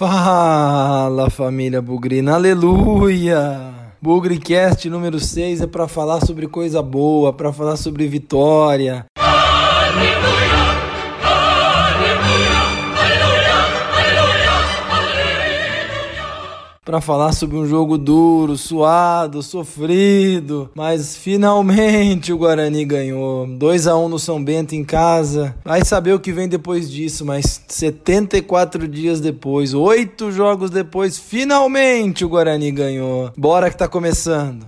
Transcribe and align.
Fala 0.00 1.28
família 1.28 1.82
Bugrina, 1.82 2.32
aleluia! 2.32 3.92
Bugricast 4.00 4.88
número 4.88 5.20
6 5.20 5.60
é 5.60 5.66
para 5.66 5.86
falar 5.86 6.24
sobre 6.24 6.48
coisa 6.48 6.80
boa, 6.80 7.34
para 7.34 7.52
falar 7.52 7.76
sobre 7.76 8.08
vitória, 8.08 9.04
para 16.90 17.00
falar 17.00 17.30
sobre 17.30 17.56
um 17.56 17.68
jogo 17.68 17.96
duro, 17.96 18.58
suado, 18.58 19.44
sofrido, 19.44 20.68
mas 20.74 21.14
finalmente 21.14 22.32
o 22.32 22.36
Guarani 22.38 22.84
ganhou. 22.84 23.46
2 23.46 23.86
a 23.86 23.96
1 23.96 24.08
no 24.08 24.18
São 24.18 24.42
Bento 24.42 24.74
em 24.74 24.82
casa. 24.82 25.54
Vai 25.64 25.84
saber 25.84 26.14
o 26.14 26.18
que 26.18 26.32
vem 26.32 26.48
depois 26.48 26.90
disso, 26.90 27.24
mas 27.24 27.62
74 27.68 28.88
dias 28.88 29.20
depois, 29.20 29.72
oito 29.72 30.32
jogos 30.32 30.68
depois, 30.68 31.16
finalmente 31.16 32.24
o 32.24 32.28
Guarani 32.28 32.72
ganhou. 32.72 33.30
Bora 33.36 33.70
que 33.70 33.78
tá 33.78 33.86
começando. 33.86 34.66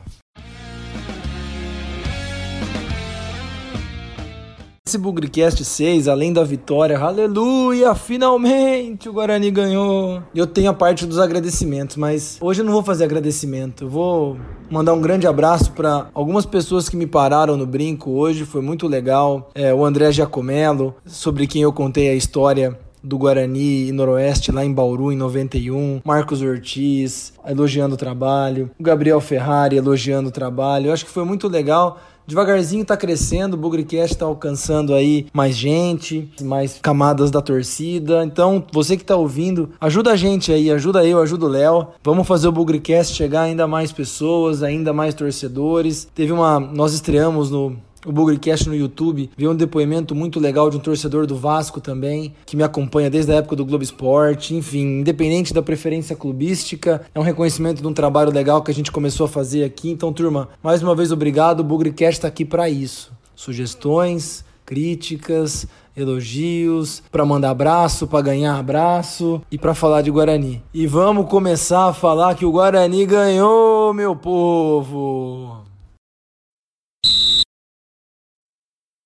Esse 4.92 4.98
Bugrecast 4.98 5.64
6, 5.64 6.06
além 6.06 6.34
da 6.34 6.45
vitória, 6.45 6.98
aleluia, 6.98 7.95
finalmente 7.95 9.09
o 9.09 9.12
Guarani 9.15 9.51
ganhou. 9.51 10.23
Eu 10.34 10.46
tenho 10.46 10.68
a 10.68 10.74
parte 10.74 11.06
dos 11.06 11.18
agradecimentos, 11.18 11.96
mas 11.96 12.37
hoje 12.42 12.60
eu 12.60 12.65
não 12.66 12.74
vou 12.74 12.82
fazer 12.82 13.05
agradecimento. 13.05 13.84
Eu 13.84 13.88
vou 13.88 14.37
mandar 14.70 14.92
um 14.92 15.01
grande 15.01 15.27
abraço 15.27 15.73
para 15.73 16.09
algumas 16.12 16.45
pessoas 16.45 16.91
que 16.91 16.96
me 16.96 17.06
pararam 17.06 17.56
no 17.56 17.65
brinco 17.66 18.10
hoje, 18.10 18.45
foi 18.45 18.60
muito 18.60 18.87
legal. 18.87 19.51
É, 19.54 19.73
o 19.73 19.82
André 19.82 20.12
Giacomello, 20.12 20.95
sobre 21.06 21.46
quem 21.46 21.62
eu 21.62 21.73
contei 21.73 22.10
a 22.10 22.15
história 22.15 22.79
do 23.02 23.18
Guarani 23.18 23.88
e 23.88 23.93
Noroeste 23.93 24.52
lá 24.52 24.65
em 24.65 24.73
Bauru 24.73 25.10
em 25.10 25.16
91, 25.16 26.02
Marcos 26.04 26.40
Ortiz 26.40 27.32
elogiando 27.45 27.95
o 27.95 27.99
trabalho, 27.99 28.71
o 28.79 28.82
Gabriel 28.82 29.21
Ferrari 29.21 29.77
elogiando 29.77 30.29
o 30.29 30.32
trabalho. 30.32 30.88
Eu 30.88 30.93
acho 30.93 31.04
que 31.04 31.10
foi 31.10 31.24
muito 31.24 31.49
legal 31.49 31.99
devagarzinho 32.26 32.84
tá 32.84 32.96
crescendo, 32.96 33.54
o 33.54 33.56
Bugrecast 33.56 34.16
tá 34.16 34.24
alcançando 34.24 34.95
aí 34.95 35.26
mais 35.32 35.56
gente, 35.56 36.30
mais 36.42 36.78
camadas 36.80 37.30
da 37.30 37.40
torcida. 37.40 38.24
Então, 38.24 38.65
você 38.73 38.96
que 38.96 39.04
tá 39.04 39.16
ouvindo, 39.16 39.70
ajuda 39.80 40.12
a 40.12 40.16
gente 40.16 40.52
aí, 40.52 40.70
ajuda 40.70 41.04
eu, 41.04 41.20
ajuda 41.20 41.46
o 41.46 41.48
Léo. 41.48 41.88
Vamos 42.02 42.26
fazer 42.26 42.48
o 42.48 42.52
Bugrecast 42.52 43.15
chegar 43.15 43.43
ainda 43.43 43.66
mais 43.66 43.93
pessoas, 43.93 44.62
ainda 44.62 44.93
mais 44.93 45.15
torcedores. 45.15 46.09
Teve 46.15 46.32
uma, 46.32 46.59
nós 46.59 46.93
estreamos 46.93 47.50
no 47.50 47.76
o 48.05 48.13
Bugrecast 48.13 48.69
no 48.69 48.75
YouTube, 48.75 49.31
vi 49.37 49.47
um 49.47 49.55
depoimento 49.55 50.15
muito 50.15 50.41
legal 50.41 50.69
de 50.69 50.77
um 50.77 50.81
torcedor 50.81 51.27
do 51.27 51.37
Vasco 51.37 51.81
também, 51.81 52.35
que 52.45 52.57
me 52.57 52.63
acompanha 52.63 53.09
desde 53.09 53.33
a 53.33 53.37
época 53.37 53.57
do 53.57 53.65
Globo 53.65 53.85
Esporte. 53.85 54.55
Enfim, 54.55 55.01
independente 55.01 55.55
da 55.55 55.63
preferência 55.63 56.17
clubística, 56.17 57.03
é 57.15 57.19
um 57.19 57.23
reconhecimento 57.23 57.80
de 57.80 57.87
um 57.87 57.93
trabalho 57.93 58.33
legal 58.33 58.63
que 58.63 58.71
a 58.71 58.75
gente 58.75 58.91
começou 58.91 59.27
a 59.27 59.29
fazer 59.29 59.65
aqui. 59.65 59.91
Então, 59.91 60.13
turma, 60.13 60.49
mais 60.63 60.83
uma 60.83 60.95
vez 60.95 61.13
obrigado. 61.13 61.61
O 61.61 61.65
Bugrecast 61.65 62.19
está 62.19 62.29
aqui 62.29 62.45
para 62.45 62.69
isso. 62.69 63.13
Sugestões, 63.35 64.45
críticas, 64.67 65.67
elogios, 65.97 67.03
para 67.11 67.25
mandar 67.25 67.50
abraço, 67.50 68.06
para 68.06 68.23
ganhar 68.23 68.59
abraço 68.59 69.41
e 69.50 69.59
para 69.59 69.75
falar 69.75 70.03
de 70.03 70.11
Guarani. 70.11 70.62
E 70.73 70.87
vamos 70.87 71.28
começar 71.28 71.89
a 71.89 71.93
falar 71.93 72.34
que 72.34 72.47
o 72.47 72.53
Guarani 72.53 73.06
ganhou, 73.06 73.93
meu 73.93 74.17
povo. 74.17 75.62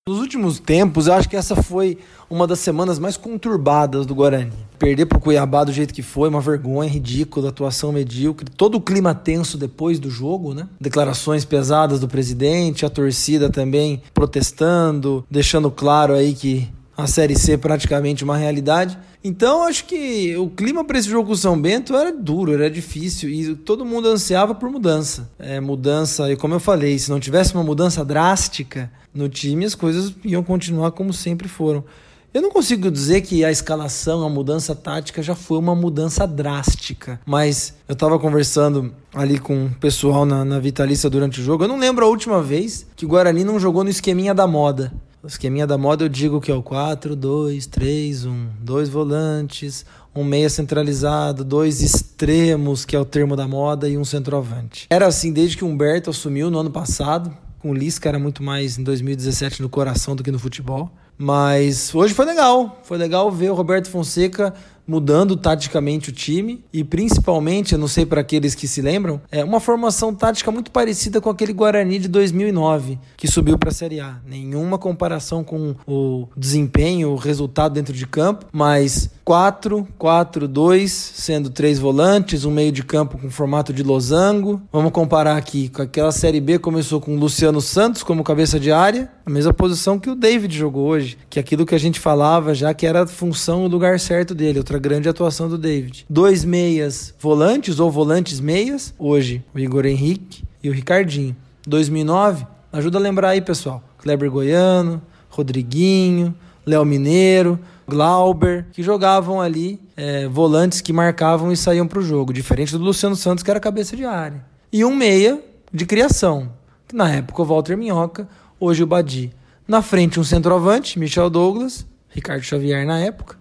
Nos 0.09 0.21
últimos 0.21 0.61
tempos, 0.61 1.09
eu 1.09 1.15
acho 1.15 1.29
que 1.29 1.35
essa 1.35 1.61
foi 1.61 1.99
uma 2.31 2.47
das 2.47 2.61
semanas 2.61 2.97
mais 2.97 3.17
conturbadas 3.17 4.07
do 4.07 4.15
Guarani. 4.15 4.53
Perder 4.79 5.07
pro 5.07 5.19
Cuiabá 5.19 5.65
do 5.65 5.73
jeito 5.73 5.93
que 5.93 6.01
foi, 6.01 6.29
uma 6.29 6.41
vergonha 6.41 6.89
ridícula, 6.89 7.49
atuação 7.49 7.91
medíocre, 7.91 8.49
todo 8.49 8.77
o 8.77 8.81
clima 8.81 9.17
tenso 9.17 9.59
depois 9.59 9.99
do 9.99 10.09
jogo, 10.09 10.55
né? 10.55 10.69
Declarações 10.81 11.45
pesadas 11.45 11.99
do 11.99 12.07
presidente, 12.07 12.87
a 12.87 12.89
torcida 12.89 13.51
também 13.51 14.01
protestando, 14.15 15.27
deixando 15.29 15.73
claro 15.73 16.15
aí 16.15 16.35
que 16.35 16.69
a 16.97 17.07
Série 17.07 17.37
C 17.37 17.53
é 17.53 17.57
praticamente 17.57 18.25
uma 18.25 18.37
realidade. 18.37 18.99
Então, 19.23 19.65
acho 19.65 19.85
que 19.85 20.37
o 20.37 20.49
clima 20.49 20.85
para 20.85 20.99
esse 20.99 21.11
jogo 21.11 21.27
com 21.27 21.33
o 21.33 21.37
São 21.37 21.61
Bento 21.61 21.95
era 21.95 22.13
duro, 22.13 22.55
era 22.55 22.71
difícil 22.71 23.29
e 23.29 23.55
todo 23.55 23.85
mundo 23.85 24.09
ansiava 24.09 24.55
por 24.55 24.71
mudança. 24.71 25.31
É, 25.39 25.61
mudança, 25.61 26.31
e 26.31 26.37
como 26.37 26.55
eu 26.55 26.61
falei, 26.61 26.99
se 26.99 27.11
não 27.11 27.21
tivesse 27.21 27.55
uma 27.55 27.63
mudança 27.63 28.05
drástica 28.05 28.91
no 29.13 29.29
time, 29.29 29.65
as 29.65 29.75
coisas 29.75 30.15
iam 30.25 30.43
continuar 30.43 30.93
como 30.93 31.13
sempre 31.13 31.49
foram. 31.49 31.85
Eu 32.33 32.43
não 32.43 32.51
consigo 32.51 32.91
dizer 32.91 33.23
que 33.23 33.45
a 33.45 33.51
escalação, 33.51 34.23
a 34.23 34.29
mudança 34.29 34.75
tática 34.75 35.23
já 35.23 35.35
foi 35.35 35.59
uma 35.59 35.75
mudança 35.75 36.27
drástica, 36.27 37.19
mas 37.25 37.75
eu 37.89 37.95
estava 37.95 38.19
conversando 38.19 38.93
ali 39.15 39.39
com 39.39 39.67
o 39.67 39.75
pessoal 39.77 40.27
na, 40.27 40.45
na 40.45 40.59
Vitalícia 40.59 41.09
durante 41.09 41.41
o 41.41 41.43
jogo. 41.43 41.65
Eu 41.65 41.69
não 41.69 41.79
lembro 41.79 42.05
a 42.05 42.09
última 42.09 42.43
vez 42.43 42.87
que 42.95 43.07
o 43.07 43.09
Guarani 43.09 43.43
não 43.43 43.59
jogou 43.59 43.83
no 43.83 43.89
esqueminha 43.89 44.35
da 44.35 44.47
moda. 44.47 44.93
O 45.27 45.29
esqueminha 45.29 45.67
da 45.67 45.77
moda 45.77 46.05
eu 46.05 46.09
digo 46.09 46.41
que 46.41 46.53
é 46.53 46.55
o 46.55 46.63
4, 46.63 47.17
2, 47.17 47.67
3, 47.67 48.27
1. 48.27 48.49
Dois 48.61 48.89
volantes, 48.89 49.85
um 50.15 50.23
meia 50.23 50.49
centralizado, 50.49 51.43
dois 51.43 51.83
extremos, 51.83 52.85
que 52.85 52.95
é 52.95 53.01
o 53.01 53.05
termo 53.05 53.35
da 53.35 53.49
moda, 53.49 53.89
e 53.89 53.99
um 53.99 54.05
centroavante. 54.05 54.87
Era 54.89 55.09
assim 55.09 55.33
desde 55.33 55.57
que 55.57 55.65
o 55.65 55.67
Humberto 55.67 56.11
assumiu 56.11 56.49
no 56.49 56.61
ano 56.61 56.71
passado. 56.71 57.37
Com 57.59 57.73
o 57.73 57.75
Lisca 57.75 58.09
era 58.09 58.21
muito 58.21 58.41
mais 58.41 58.79
em 58.79 58.85
2017 58.85 59.63
no 59.63 59.69
coração 59.69 60.15
do 60.15 60.23
que 60.23 60.31
no 60.31 60.39
futebol. 60.39 60.93
Mas 61.19 61.93
hoje 61.93 62.15
foi 62.15 62.25
legal. 62.25 62.81
Foi 62.85 62.97
legal 62.97 63.29
ver 63.33 63.51
o 63.51 63.55
Roberto 63.55 63.91
Fonseca 63.91 64.55
mudando 64.87 65.37
taticamente 65.37 66.11
o 66.11 66.13
time 66.13 66.65
e 66.73 66.85
principalmente, 66.85 67.73
eu 67.73 67.79
não 67.79 67.89
sei 67.89 68.07
para 68.07 68.21
aqueles 68.21 68.55
que 68.55 68.69
se 68.69 68.81
lembram, 68.81 69.21
é 69.31 69.43
uma 69.43 69.61
formação 69.61 70.15
tática 70.15 70.51
muito 70.51 70.71
parecida 70.71 71.21
com 71.21 71.31
aquele 71.31 71.53
Guarani 71.53 71.99
de 71.99 72.09
2009 72.09 72.99
que 73.17 73.27
subiu 73.27 73.59
para 73.59 73.71
a 73.71 73.75
Série 73.75 74.01
A. 74.01 74.19
Nenhuma 74.27 74.79
comparação 74.79 75.43
com 75.43 75.75
o 75.87 76.29
desempenho, 76.37 77.11
o 77.11 77.17
resultado 77.17 77.75
dentro 77.75 77.93
de 77.93 78.07
campo, 78.07 78.47
mas 78.53 79.11
4, 79.25 79.87
4, 79.99 80.47
2, 80.47 80.93
sendo 80.93 81.51
três 81.51 81.79
volantes, 81.79 82.45
um 82.45 82.51
meio 82.51 82.71
de 82.71 82.85
campo 82.85 83.19
com 83.19 83.29
formato 83.29 83.73
de 83.73 83.83
losango. 83.83 84.63
Vamos 84.73 84.93
comparar 84.93 85.37
aqui 85.37 85.69
com 85.69 85.83
aquela 85.83 86.13
Série 86.13 86.41
B 86.41 86.59
começou 86.59 87.01
com 87.01 87.17
o 87.17 87.19
Luciano 87.19 87.61
Santos 87.61 88.03
como 88.03 88.23
cabeça 88.23 88.61
de 88.61 88.71
área, 88.71 89.11
a 89.25 89.31
mesma 89.31 89.53
posição 89.53 89.99
que 89.99 90.09
o 90.09 90.15
David 90.15 90.57
jogou 90.57 90.87
hoje, 90.87 91.19
que 91.29 91.39
é 91.39 91.43
aquilo 91.43 91.67
que 91.67 91.75
a 91.75 91.79
gente 91.79 91.99
falava 91.99 92.55
já 92.55 92.73
que 92.73 92.87
era 92.87 93.03
a 93.03 93.07
função, 93.07 93.65
o 93.65 93.69
lugar 93.69 93.99
certo 93.99 94.35
dele, 94.35 94.59
outra 94.59 94.76
grande 94.79 95.09
atuação 95.09 95.49
do 95.49 95.59
David. 95.59 96.07
Dois 96.09 96.45
meias 96.45 97.15
volantes 97.19 97.79
ou 97.79 97.91
volantes 97.91 98.41
meias, 98.41 98.95
hoje 98.99 99.45
o 99.55 99.59
Igor 99.59 99.87
Henrique 99.87 100.45
e 100.63 100.69
o 100.69 100.73
Ricardinho. 100.73 101.37
2009, 101.67 102.47
ajuda 102.73 102.99
a 102.99 103.01
lembrar 103.01 103.31
aí, 103.31 103.41
pessoal. 103.41 103.83
Kleber 103.99 104.31
Goiano, 104.31 105.03
Rodriguinho, 105.29 106.35
Léo 106.65 106.85
Mineiro, 106.85 107.59
Glauber, 107.89 108.67
que 108.73 108.83
jogavam 108.83 109.41
ali 109.41 109.81
é, 109.97 110.27
volantes 110.27 110.81
que 110.81 110.93
marcavam 110.93 111.53
e 111.53 111.57
saíam 111.57 111.87
para 111.87 112.01
o 112.01 112.03
jogo, 112.03 112.33
diferente 112.33 112.73
do 112.73 112.83
Luciano 112.83 113.15
Santos, 113.15 113.45
que 113.45 113.51
era 113.51 113.61
cabeça 113.61 113.97
de 113.97 114.05
área. 114.05 114.45
E 114.73 114.85
um 114.85 114.95
meia 114.95 115.41
de 115.73 115.87
criação, 115.87 116.51
que 116.89 116.97
na 116.97 117.09
época 117.11 117.43
o 117.43 117.45
Walter 117.45 117.77
Minhoca, 117.77 118.29
hoje 118.59 118.83
o 118.83 118.87
Badi. 118.87 119.33
Na 119.67 119.83
frente, 119.83 120.19
um 120.19 120.25
centroavante, 120.25 120.99
Michel 120.99 121.31
Douglas, 121.31 121.87
Ricardo 122.09 122.43
Xavier 122.43 122.87
na 122.87 122.99
época, 122.99 123.37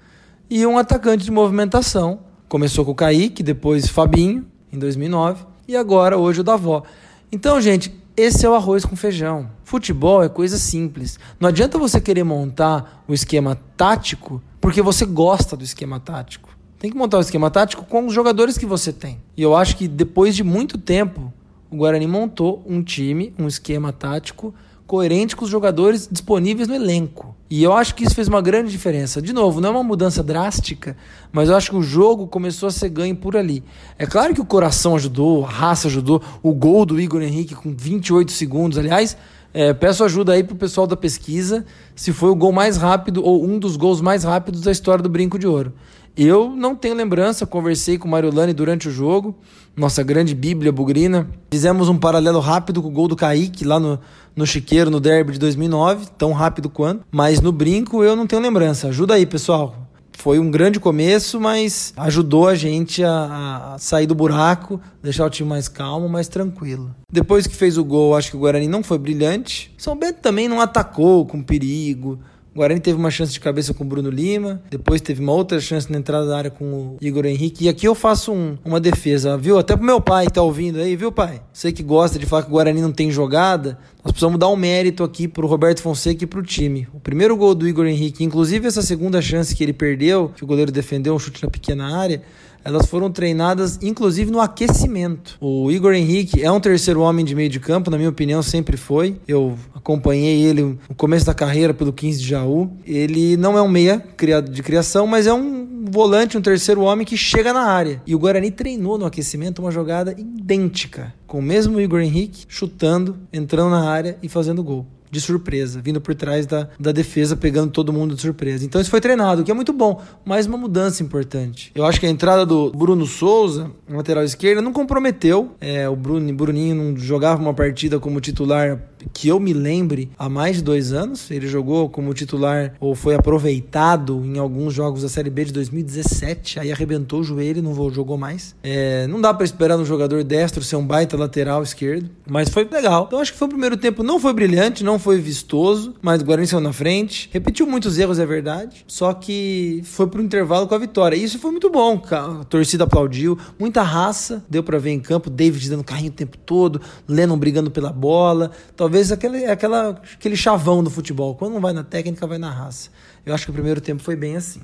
e 0.49 0.65
um 0.65 0.77
atacante 0.77 1.23
de 1.23 1.31
movimentação. 1.31 2.19
Começou 2.47 2.85
com 2.85 2.91
o 2.91 2.95
Kaique, 2.95 3.41
depois 3.41 3.87
Fabinho, 3.87 4.45
em 4.71 4.77
2009, 4.77 5.45
e 5.67 5.75
agora 5.75 6.17
hoje 6.17 6.41
o 6.41 6.43
Davó. 6.43 6.83
Então, 7.31 7.59
gente, 7.59 7.93
esse 8.15 8.45
é 8.45 8.49
o 8.49 8.53
arroz 8.53 8.85
com 8.85 8.95
feijão. 8.95 9.49
Futebol 9.63 10.23
é 10.23 10.29
coisa 10.29 10.57
simples. 10.57 11.19
Não 11.39 11.49
adianta 11.49 11.77
você 11.77 11.99
querer 11.99 12.23
montar 12.23 13.03
o 13.07 13.13
esquema 13.13 13.59
tático 13.75 14.41
porque 14.61 14.81
você 14.81 15.05
gosta 15.05 15.57
do 15.57 15.63
esquema 15.63 15.99
tático. 15.99 16.55
Tem 16.79 16.91
que 16.91 16.97
montar 16.97 17.17
o 17.17 17.21
esquema 17.21 17.51
tático 17.51 17.83
com 17.83 18.05
os 18.05 18.13
jogadores 18.13 18.57
que 18.57 18.65
você 18.65 18.93
tem. 18.93 19.19
E 19.35 19.41
eu 19.41 19.55
acho 19.55 19.75
que 19.75 19.87
depois 19.87 20.35
de 20.35 20.43
muito 20.43 20.77
tempo, 20.77 21.33
o 21.69 21.77
Guarani 21.77 22.07
montou 22.07 22.63
um 22.65 22.81
time, 22.81 23.33
um 23.37 23.47
esquema 23.47 23.91
tático 23.91 24.53
coerente 24.87 25.35
com 25.35 25.45
os 25.45 25.51
jogadores 25.51 26.07
disponíveis 26.11 26.67
no 26.67 26.75
elenco. 26.75 27.35
E 27.49 27.63
eu 27.63 27.73
acho 27.73 27.93
que 27.95 28.03
isso 28.03 28.15
fez 28.15 28.27
uma 28.27 28.41
grande 28.41 28.71
diferença. 28.71 29.21
De 29.21 29.31
novo, 29.31 29.61
não 29.61 29.69
é 29.69 29.71
uma 29.73 29.83
mudança 29.83 30.23
drástica, 30.23 30.97
mas 31.31 31.49
eu 31.49 31.55
acho 31.55 31.69
que 31.71 31.75
o 31.75 31.81
jogo 31.81 32.27
começou 32.27 32.67
a 32.67 32.71
ser 32.71 32.89
ganho 32.89 33.15
por 33.15 33.37
ali. 33.37 33.63
É 33.97 34.05
claro 34.05 34.33
que 34.33 34.41
o 34.41 34.45
coração 34.45 34.95
ajudou, 34.95 35.45
a 35.45 35.49
raça 35.49 35.87
ajudou, 35.87 36.21
o 36.41 36.53
gol 36.53 36.85
do 36.85 36.99
Igor 36.99 37.21
Henrique 37.21 37.55
com 37.55 37.73
28 37.75 38.31
segundos, 38.31 38.77
aliás. 38.77 39.15
É, 39.53 39.73
peço 39.73 40.03
ajuda 40.03 40.33
aí 40.33 40.43
pro 40.43 40.55
pessoal 40.55 40.85
da 40.85 40.97
pesquisa 40.97 41.65
se 41.95 42.11
foi 42.11 42.29
o 42.29 42.35
gol 42.35 42.51
mais 42.51 42.75
rápido 42.75 43.23
ou 43.23 43.45
um 43.45 43.57
dos 43.57 43.77
gols 43.77 44.01
mais 44.01 44.25
rápidos 44.25 44.61
da 44.61 44.71
história 44.71 45.01
do 45.01 45.07
Brinco 45.07 45.39
de 45.39 45.47
Ouro. 45.47 45.71
Eu 46.17 46.55
não 46.55 46.75
tenho 46.75 46.95
lembrança, 46.95 47.45
conversei 47.45 47.97
com 47.97 48.07
o 48.07 48.11
Mariolani 48.11 48.53
durante 48.53 48.87
o 48.87 48.91
jogo, 48.91 49.35
nossa 49.75 50.01
grande 50.01 50.33
bíblia 50.33 50.71
bugrina. 50.71 51.29
Fizemos 51.51 51.89
um 51.89 51.97
paralelo 51.97 52.39
rápido 52.39 52.81
com 52.81 52.87
o 52.87 52.91
gol 52.91 53.09
do 53.09 53.17
Kaique 53.17 53.65
lá 53.65 53.77
no, 53.77 53.99
no 54.33 54.47
Chiqueiro, 54.47 54.89
no 54.89 55.01
derby 55.01 55.33
de 55.33 55.39
2009, 55.39 56.07
tão 56.17 56.31
rápido 56.31 56.69
quanto. 56.69 57.05
Mas 57.11 57.41
no 57.41 57.51
brinco 57.51 58.01
eu 58.01 58.15
não 58.15 58.25
tenho 58.25 58.41
lembrança. 58.41 58.87
Ajuda 58.87 59.15
aí, 59.15 59.25
pessoal. 59.25 59.75
foi 60.13 60.39
um 60.39 60.49
grande 60.49 60.79
começo, 60.79 61.37
mas 61.37 61.93
ajudou 61.97 62.47
a 62.47 62.55
gente 62.55 63.03
a, 63.03 63.73
a, 63.73 63.77
sair 63.77 64.07
do 64.07 64.15
buraco, 64.15 64.79
deixar 65.03 65.25
o 65.25 65.29
time 65.29 65.49
mais 65.49 65.67
calmo, 65.67 66.07
mais 66.07 66.29
tranquilo. 66.29 66.95
Depois 67.11 67.45
que 67.45 67.55
fez 67.57 67.77
o 67.77 67.83
gol, 67.83 68.15
acho 68.15 68.31
que 68.31 68.37
o 68.37 68.39
Guarani 68.39 68.69
não 68.69 68.81
foi 68.81 68.97
brilhante. 68.97 69.73
São 69.77 69.97
Bento 69.97 70.19
também 70.21 70.47
não 70.47 70.61
atacou 70.61 71.25
com 71.25 71.43
perigo. 71.43 72.19
O 72.55 72.59
Guarani 72.59 72.79
teve 72.79 72.97
uma 72.97 73.11
chance 73.11 73.33
de 73.33 73.39
cabeça 73.41 73.73
com 73.73 73.83
o 73.83 73.87
Bruno 73.87 74.09
Lima, 74.09 74.61
depois 74.71 75.01
teve 75.01 75.21
uma 75.21 75.33
outra 75.33 75.59
chance 75.59 75.91
na 75.91 75.97
entrada 75.97 76.25
da 76.25 76.37
área 76.37 76.49
com 76.49 76.63
o 76.63 76.97
Igor 77.01 77.25
Henrique. 77.25 77.65
E 77.65 77.69
aqui 77.69 77.85
eu 77.85 77.93
faço 77.93 78.31
um, 78.31 78.57
uma 78.63 78.79
defesa, 78.79 79.37
viu? 79.37 79.59
Até 79.59 79.75
pro 79.75 79.85
meu 79.85 79.99
pai 79.99 80.27
tá 80.27 80.41
ouvindo 80.41 80.79
aí, 80.79 80.95
viu, 80.95 81.11
pai? 81.11 81.41
Você 81.51 81.73
que 81.73 81.83
gosta 81.83 82.17
de 82.17 82.25
falar 82.25 82.43
que 82.43 82.47
o 82.47 82.53
Guarani 82.53 82.79
não 82.79 82.93
tem 82.93 83.11
jogada, 83.11 83.77
nós 84.01 84.13
precisamos 84.13 84.39
dar 84.39 84.47
um 84.47 84.55
mérito 84.55 85.03
aqui 85.03 85.27
pro 85.27 85.45
Roberto 85.45 85.81
Fonseca 85.81 86.23
e 86.23 86.27
pro 86.27 86.41
time. 86.41 86.87
O 86.93 86.99
primeiro 87.01 87.35
gol 87.35 87.53
do 87.53 87.67
Igor 87.67 87.87
Henrique, 87.87 88.23
inclusive 88.23 88.65
essa 88.65 88.81
segunda 88.81 89.21
chance 89.21 89.53
que 89.53 89.61
ele 89.61 89.73
perdeu, 89.73 90.31
que 90.33 90.45
o 90.45 90.47
goleiro 90.47 90.71
defendeu, 90.71 91.13
um 91.13 91.19
chute 91.19 91.43
na 91.43 91.49
pequena 91.49 91.93
área, 91.93 92.21
elas 92.65 92.87
foram 92.87 93.11
treinadas 93.11 93.79
inclusive 93.81 94.31
no 94.31 94.41
aquecimento. 94.41 95.37
O 95.39 95.71
Igor 95.71 95.93
Henrique 95.93 96.43
é 96.43 96.51
um 96.51 96.59
terceiro 96.59 97.01
homem 97.01 97.23
de 97.23 97.35
meio 97.35 97.49
de 97.49 97.59
campo, 97.59 97.91
na 97.91 97.97
minha 97.97 98.09
opinião, 98.09 98.41
sempre 98.41 98.75
foi. 98.75 99.17
Eu 99.27 99.57
acompanhei 99.73 100.43
ele 100.43 100.63
no 100.63 100.95
começo 100.97 101.25
da 101.25 101.33
carreira 101.33 101.73
pelo 101.73 101.93
15 101.93 102.19
de 102.19 102.27
Jaú. 102.27 102.71
Ele 102.85 103.37
não 103.37 103.57
é 103.57 103.61
um 103.61 103.67
meia 103.69 104.03
de 104.49 104.63
criação, 104.63 105.05
mas 105.05 105.27
é 105.27 105.33
um 105.33 105.85
volante, 105.91 106.37
um 106.37 106.41
terceiro 106.41 106.81
homem 106.81 107.05
que 107.05 107.15
chega 107.15 107.53
na 107.53 107.65
área. 107.65 108.01
E 108.07 108.15
o 108.15 108.19
Guarani 108.19 108.49
treinou 108.49 108.97
no 108.97 109.05
aquecimento 109.05 109.59
uma 109.59 109.71
jogada 109.71 110.15
idêntica, 110.17 111.13
com 111.27 111.37
o 111.39 111.43
mesmo 111.43 111.79
Igor 111.79 112.01
Henrique 112.01 112.45
chutando, 112.49 113.17
entrando 113.31 113.69
na 113.69 113.87
área 113.87 114.17
e 114.23 114.27
fazendo 114.27 114.63
gol 114.63 114.87
de 115.09 115.21
surpresa, 115.21 115.81
vindo 115.81 116.01
por 116.01 116.15
trás 116.15 116.45
da, 116.45 116.67
da 116.79 116.91
defesa, 116.91 117.35
pegando 117.35 117.71
todo 117.71 117.93
mundo 117.93 118.15
de 118.15 118.21
surpresa. 118.21 118.65
Então 118.65 118.79
isso 118.79 118.89
foi 118.89 119.01
treinado, 119.01 119.41
o 119.41 119.45
que 119.45 119.51
é 119.51 119.53
muito 119.53 119.73
bom, 119.73 120.01
mas 120.23 120.45
uma 120.45 120.57
mudança 120.57 121.03
importante. 121.03 121.71
Eu 121.75 121.85
acho 121.85 121.99
que 121.99 122.05
a 122.05 122.09
entrada 122.09 122.45
do 122.45 122.71
Bruno 122.71 123.05
Souza, 123.05 123.71
lateral 123.89 124.23
esquerda, 124.23 124.61
não 124.61 124.73
comprometeu. 124.73 125.55
É, 125.59 125.87
o 125.87 125.95
Bruno, 125.95 126.33
Bruninho 126.33 126.75
não 126.75 126.97
jogava 126.97 127.41
uma 127.41 127.53
partida 127.53 127.99
como 127.99 128.19
titular 128.19 128.81
que 129.13 129.27
eu 129.27 129.39
me 129.39 129.53
lembre 129.53 130.09
há 130.17 130.29
mais 130.29 130.57
de 130.57 130.63
dois 130.63 130.93
anos. 130.93 131.29
Ele 131.31 131.47
jogou 131.47 131.89
como 131.89 132.13
titular 132.13 132.73
ou 132.79 132.95
foi 132.95 133.15
aproveitado 133.15 134.23
em 134.25 134.37
alguns 134.37 134.73
jogos 134.73 135.01
da 135.01 135.09
Série 135.09 135.29
B 135.29 135.45
de 135.45 135.53
2017. 135.53 136.59
Aí 136.59 136.71
arrebentou 136.71 137.21
o 137.21 137.23
joelho 137.23 137.59
e 137.59 137.61
não 137.61 137.73
jogou 137.91 138.17
mais. 138.17 138.55
É, 138.63 139.07
não 139.07 139.21
dá 139.21 139.33
para 139.33 139.45
esperar 139.45 139.77
no 139.77 139.85
jogador 139.85 140.23
destro 140.23 140.63
ser 140.63 140.75
um 140.75 140.85
baita 140.85 141.17
lateral 141.17 141.63
esquerdo, 141.63 142.09
mas 142.27 142.49
foi 142.49 142.67
legal. 142.69 143.05
Então 143.07 143.19
acho 143.19 143.31
que 143.31 143.37
foi 143.37 143.47
o 143.47 143.51
primeiro 143.51 143.77
tempo, 143.77 144.03
não 144.03 144.19
foi 144.19 144.33
brilhante, 144.33 144.83
não 144.83 144.99
foi 144.99 145.19
vistoso, 145.19 145.95
mas 146.01 146.21
o 146.21 146.25
Guarani 146.25 146.47
saiu 146.47 146.61
na 146.61 146.73
frente. 146.73 147.29
Repetiu 147.31 147.67
muitos 147.67 147.97
erros, 147.97 148.19
é 148.19 148.25
verdade, 148.25 148.83
só 148.87 149.13
que 149.13 149.81
foi 149.83 150.07
pro 150.07 150.21
intervalo 150.21 150.67
com 150.67 150.75
a 150.75 150.77
vitória. 150.77 151.15
Isso 151.15 151.39
foi 151.39 151.51
muito 151.51 151.69
bom, 151.69 152.01
a 152.11 152.43
torcida 152.45 152.83
aplaudiu, 152.83 153.37
muita 153.59 153.81
raça, 153.81 154.43
deu 154.49 154.63
para 154.63 154.77
ver 154.77 154.91
em 154.91 154.99
campo, 154.99 155.29
David 155.29 155.69
dando 155.69 155.83
carrinho 155.83 156.11
o 156.11 156.13
tempo 156.13 156.37
todo, 156.37 156.81
Lennon 157.07 157.37
brigando 157.37 157.71
pela 157.71 157.91
bola, 157.91 158.51
talvez 158.75 158.94
vezes 158.95 159.11
aquele, 159.11 159.45
aquela, 159.45 159.89
aquele 159.89 160.37
chavão 160.37 160.83
do 160.83 160.89
futebol. 160.89 161.35
Quando 161.35 161.53
não 161.53 161.61
vai 161.61 161.73
na 161.73 161.83
técnica, 161.83 162.25
vai 162.25 162.37
na 162.37 162.49
raça. 162.49 162.89
Eu 163.25 163.33
acho 163.33 163.45
que 163.45 163.51
o 163.51 163.53
primeiro 163.53 163.81
tempo 163.81 164.01
foi 164.01 164.15
bem 164.15 164.37
assim. 164.37 164.61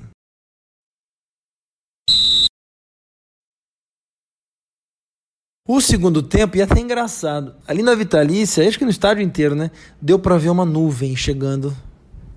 O 5.68 5.80
segundo 5.80 6.22
tempo 6.22 6.56
ia 6.56 6.64
até 6.64 6.80
engraçado. 6.80 7.54
Ali 7.68 7.82
na 7.82 7.94
Vitalícia, 7.94 8.66
acho 8.66 8.78
que 8.78 8.84
no 8.84 8.90
estádio 8.90 9.22
inteiro, 9.22 9.54
né? 9.54 9.70
Deu 10.00 10.18
para 10.18 10.36
ver 10.36 10.48
uma 10.48 10.64
nuvem 10.64 11.14
chegando 11.14 11.76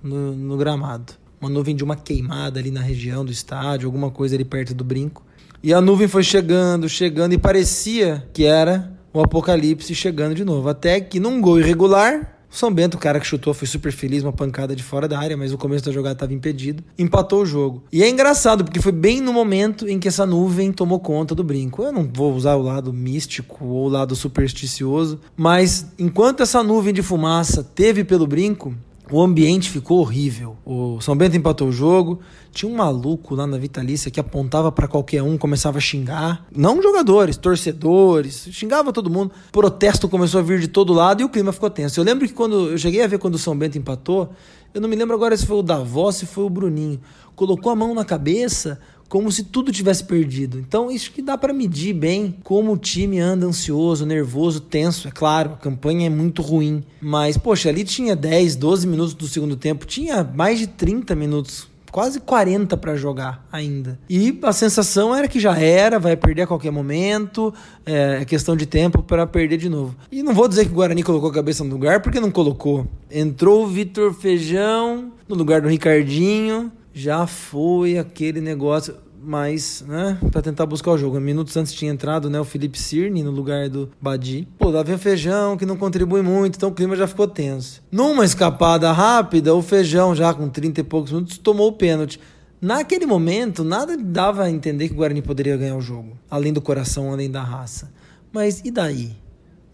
no, 0.04 0.36
no, 0.36 0.58
gramado. 0.58 1.14
Uma 1.42 1.50
nuvem 1.50 1.76
de 1.76 1.84
uma 1.84 1.96
queimada 1.96 2.60
ali 2.60 2.72
na 2.72 2.82
região 2.82 3.26
do 3.26 3.32
estádio, 3.32 3.88
alguma 3.88 4.12
coisa 4.12 4.36
ali 4.36 4.46
perto 4.46 4.74
do 4.76 4.84
brinco. 4.84 5.26
E 5.64 5.74
a 5.74 5.82
nuvem 5.82 6.08
foi 6.08 6.24
chegando, 6.24 6.88
chegando, 6.88 7.34
e 7.34 7.38
parecia 7.38 8.28
que 8.32 8.46
era 8.46 8.95
o 9.20 9.24
apocalipse 9.24 9.96
chegando 9.96 10.36
de 10.36 10.44
novo. 10.44 10.68
Até 10.68 11.00
que 11.00 11.20
num 11.20 11.40
gol 11.40 11.60
irregular, 11.60 12.36
o 12.52 12.56
São 12.56 12.72
Bento, 12.72 12.98
o 12.98 13.00
cara 13.00 13.20
que 13.20 13.26
chutou, 13.26 13.54
foi 13.54 13.68
super 13.68 13.92
feliz, 13.92 14.24
uma 14.24 14.34
pancada 14.34 14.76
de 14.76 14.84
fora 14.84 15.08
da 15.08 15.18
área, 15.18 15.38
mas 15.38 15.54
o 15.54 15.58
começo 15.58 15.86
da 15.86 15.92
jogada 15.92 16.14
estava 16.14 16.34
impedido. 16.34 16.84
Empatou 16.98 17.42
o 17.42 17.46
jogo. 17.46 17.84
E 17.92 18.04
é 18.04 18.10
engraçado, 18.10 18.64
porque 18.64 18.82
foi 18.82 18.92
bem 18.92 19.22
no 19.22 19.32
momento 19.32 19.88
em 19.88 20.00
que 20.00 20.08
essa 20.08 20.26
nuvem 20.26 20.72
tomou 20.72 21.00
conta 21.00 21.34
do 21.34 21.44
brinco. 21.44 21.82
Eu 21.82 21.92
não 21.92 22.10
vou 22.14 22.34
usar 22.34 22.56
o 22.56 22.62
lado 22.62 22.92
místico 22.92 23.66
ou 23.66 23.86
o 23.86 23.90
lado 23.90 24.16
supersticioso, 24.16 25.20
mas 25.36 25.88
enquanto 25.98 26.44
essa 26.44 26.62
nuvem 26.62 26.94
de 26.94 27.02
fumaça 27.02 27.64
teve 27.64 28.04
pelo 28.04 28.28
brinco, 28.28 28.76
o 29.12 29.22
ambiente 29.22 29.70
ficou 29.70 30.00
horrível. 30.00 30.58
O 30.66 31.00
São 31.00 31.16
Bento 31.16 31.38
empatou 31.38 31.68
o 31.68 31.72
jogo. 31.72 32.20
Tinha 32.52 32.72
um 32.72 32.76
maluco 32.76 33.36
lá 33.36 33.46
na 33.46 33.58
Vitalícia 33.58 34.10
que 34.10 34.20
apontava 34.20 34.72
para 34.72 34.88
qualquer 34.88 35.22
um, 35.22 35.38
começava 35.38 35.78
a 35.78 35.82
xingar. 35.82 36.46
Não 36.56 36.82
jogadores, 36.82 37.38
torcedores, 37.38 38.48
xingava 38.52 38.92
todo 38.92 39.10
mundo. 39.10 39.32
Protesto 39.52 40.10
começou 40.10 40.40
a 40.40 40.44
vir 40.44 40.60
de 40.60 40.68
todo 40.68 40.94
lado 40.94 41.22
e 41.22 41.24
o 41.26 41.30
clima 41.30 41.52
ficou 41.52 41.70
tenso. 41.70 42.00
Eu 42.00 42.04
lembro 42.04 42.28
que 42.28 42.34
quando 42.34 42.72
eu 42.72 42.78
cheguei 42.78 43.04
a 43.04 43.08
ver 43.08 43.20
quando 43.20 43.36
o 43.36 43.40
São 43.40 43.58
Bento 43.58 43.78
empatou, 43.78 44.30
eu 44.74 44.82
não 44.82 44.90
me 44.90 44.96
lembro 44.96 45.16
agora 45.16 45.38
se 45.38 45.46
foi 45.46 45.58
o 45.58 45.62
Davó, 45.62 46.12
se 46.12 46.26
foi 46.26 46.44
o 46.44 46.50
Bruninho. 46.50 47.00
Colocou 47.36 47.72
a 47.72 47.76
mão 47.76 47.94
na 47.94 48.06
cabeça, 48.06 48.80
como 49.08 49.32
se 49.32 49.44
tudo 49.44 49.72
tivesse 49.72 50.04
perdido. 50.04 50.60
Então, 50.60 50.90
isso 50.90 51.12
que 51.12 51.22
dá 51.22 51.38
para 51.38 51.54
medir 51.54 51.94
bem 51.94 52.36
como 52.44 52.74
o 52.74 52.78
time 52.78 53.20
anda 53.20 53.46
ansioso, 53.46 54.06
nervoso, 54.06 54.60
tenso. 54.60 55.08
É 55.08 55.12
claro, 55.12 55.54
a 55.54 55.58
campanha 55.58 56.08
é 56.08 56.10
muito 56.10 56.42
ruim, 56.42 56.84
mas 57.02 57.38
poxa, 57.38 57.70
ali 57.70 57.84
tinha 57.84 58.16
10, 58.16 58.56
12 58.56 58.88
minutos 58.88 59.14
do 59.14 59.28
segundo 59.28 59.56
tempo, 59.56 59.86
tinha 59.86 60.24
mais 60.24 60.60
de 60.60 60.68
30 60.68 61.16
minutos 61.16 61.68
quase 61.96 62.20
40 62.20 62.76
para 62.76 62.98
jogar 62.98 63.48
ainda. 63.50 63.98
E 64.10 64.38
a 64.44 64.52
sensação 64.52 65.16
era 65.16 65.30
que 65.30 65.40
já 65.40 65.58
era, 65.58 65.98
vai 65.98 66.18
perder 66.18 66.42
a 66.42 66.48
qualquer 66.48 66.70
momento, 66.70 67.54
é, 67.86 68.18
é 68.22 68.26
questão 68.26 68.54
de 68.54 68.66
tempo 68.66 69.02
para 69.02 69.26
perder 69.26 69.56
de 69.56 69.70
novo. 69.70 69.96
E 70.12 70.22
não 70.22 70.34
vou 70.34 70.46
dizer 70.46 70.66
que 70.66 70.72
o 70.72 70.76
Guarani 70.76 71.04
colocou 71.04 71.30
a 71.30 71.34
cabeça 71.34 71.64
no 71.64 71.70
lugar, 71.70 72.02
porque 72.02 72.20
não 72.20 72.30
colocou. 72.30 72.86
Entrou 73.10 73.64
o 73.64 73.68
Vitor 73.68 74.14
Feijão 74.14 75.14
no 75.26 75.36
lugar 75.36 75.62
do 75.62 75.70
Ricardinho, 75.70 76.70
já 76.96 77.28
foi 77.28 77.98
aquele 77.98 78.40
negócio 78.40 78.96
mas, 79.28 79.84
né, 79.88 80.20
para 80.32 80.40
tentar 80.40 80.68
buscar 80.68 80.92
o 80.92 80.98
jogo. 81.00 81.20
Minutos 81.20 81.58
antes 81.58 81.74
tinha 81.74 81.92
entrado, 81.92 82.30
né, 82.30 82.40
o 82.40 82.46
Felipe 82.46 82.78
Cirne 82.78 83.24
no 83.24 83.32
lugar 83.32 83.68
do 83.68 83.90
Badi. 84.00 84.48
Pô, 84.60 84.70
lá 84.70 84.84
vem 84.84 84.94
o 84.94 85.00
Feijão, 85.00 85.58
que 85.58 85.66
não 85.66 85.76
contribui 85.76 86.22
muito, 86.22 86.58
então 86.58 86.70
o 86.70 86.74
clima 86.74 86.96
já 86.96 87.08
ficou 87.08 87.28
tenso. 87.28 87.82
Numa 87.92 88.24
escapada 88.24 88.92
rápida, 88.92 89.56
o 89.56 89.64
Feijão, 89.64 90.16
já 90.16 90.32
com 90.32 90.48
30 90.48 90.82
e 90.82 90.84
poucos 90.84 91.12
minutos, 91.12 91.40
tomou 91.40 91.70
o 91.70 91.74
pênalti. 91.74 92.20
Naquele 92.62 93.08
momento, 93.08 93.64
nada 93.64 93.98
dava 93.98 94.44
a 94.44 94.52
entender 94.52 94.90
que 94.90 94.94
o 94.94 94.98
Guarani 94.98 95.24
poderia 95.24 95.58
ganhar 95.58 95.76
o 95.76 95.82
jogo, 95.82 96.16
além 96.30 96.54
do 96.54 96.62
coração, 96.62 97.12
além 97.12 97.32
da 97.32 97.42
raça. 97.42 97.92
Mas 98.32 98.62
e 98.64 98.70
daí? 98.70 99.25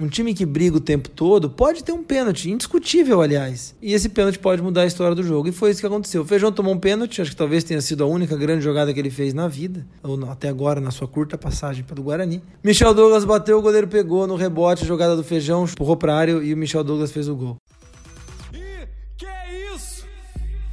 Um 0.01 0.07
time 0.07 0.33
que 0.33 0.47
briga 0.47 0.77
o 0.77 0.79
tempo 0.79 1.07
todo 1.07 1.47
pode 1.47 1.83
ter 1.83 1.91
um 1.91 2.01
pênalti, 2.01 2.49
indiscutível, 2.49 3.21
aliás. 3.21 3.75
E 3.79 3.93
esse 3.93 4.09
pênalti 4.09 4.39
pode 4.39 4.59
mudar 4.59 4.81
a 4.81 4.85
história 4.87 5.13
do 5.13 5.21
jogo. 5.21 5.47
E 5.47 5.51
foi 5.51 5.69
isso 5.69 5.79
que 5.79 5.85
aconteceu. 5.85 6.23
O 6.23 6.25
Feijão 6.25 6.51
tomou 6.51 6.73
um 6.73 6.79
pênalti, 6.79 7.21
acho 7.21 7.29
que 7.29 7.37
talvez 7.37 7.63
tenha 7.63 7.79
sido 7.81 8.03
a 8.03 8.07
única 8.07 8.35
grande 8.35 8.63
jogada 8.63 8.91
que 8.91 8.99
ele 8.99 9.11
fez 9.11 9.31
na 9.31 9.47
vida, 9.47 9.85
ou 10.01 10.19
até 10.27 10.49
agora, 10.49 10.81
na 10.81 10.89
sua 10.89 11.07
curta 11.07 11.37
passagem 11.37 11.83
pelo 11.83 12.01
Guarani. 12.01 12.41
Michel 12.63 12.95
Douglas 12.95 13.23
bateu, 13.23 13.59
o 13.59 13.61
goleiro 13.61 13.87
pegou 13.87 14.25
no 14.25 14.35
rebote, 14.35 14.87
jogada 14.87 15.15
do 15.15 15.23
Feijão, 15.23 15.65
empurrou 15.65 15.95
pra 15.95 16.15
área 16.15 16.31
e 16.31 16.51
o 16.51 16.57
Michel 16.57 16.83
Douglas 16.83 17.11
fez 17.11 17.29
o 17.29 17.35
gol. 17.35 17.57
E 18.51 18.87
que 19.15 19.27
é 19.27 19.75
isso? 19.75 20.03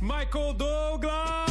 Michael 0.01 0.55
Douglas! 0.55 1.48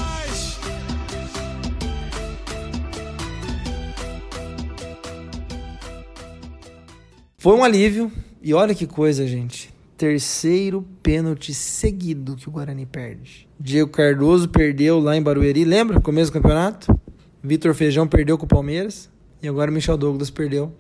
Foi 7.39 7.53
um 7.53 7.63
alívio. 7.63 8.12
E 8.41 8.51
olha 8.51 8.74
que 8.74 8.88
coisa, 8.88 9.27
gente. 9.27 9.72
Terceiro 9.96 10.84
pênalti 11.03 11.53
seguido 11.53 12.36
que 12.36 12.50
o 12.50 12.51
Guarani 12.51 12.88
perde. 12.88 13.48
Diego 13.60 13.91
Cardoso 13.91 14.50
perdeu 14.50 15.00
lá 15.00 15.15
em 15.15 15.22
Barueri, 15.22 15.63
lembra? 15.63 16.01
Começo 16.01 16.32
do 16.32 16.34
campeonato. 16.34 17.00
Vitor 17.44 17.75
Feijão 17.75 18.08
perdeu 18.08 18.39
com 18.39 18.46
o 18.46 18.48
Palmeiras. 18.48 19.08
E 19.39 19.48
agora 19.48 19.70
o 19.70 19.74
Michel 19.74 19.98
Douglas 19.98 20.32
perdeu 20.32 20.74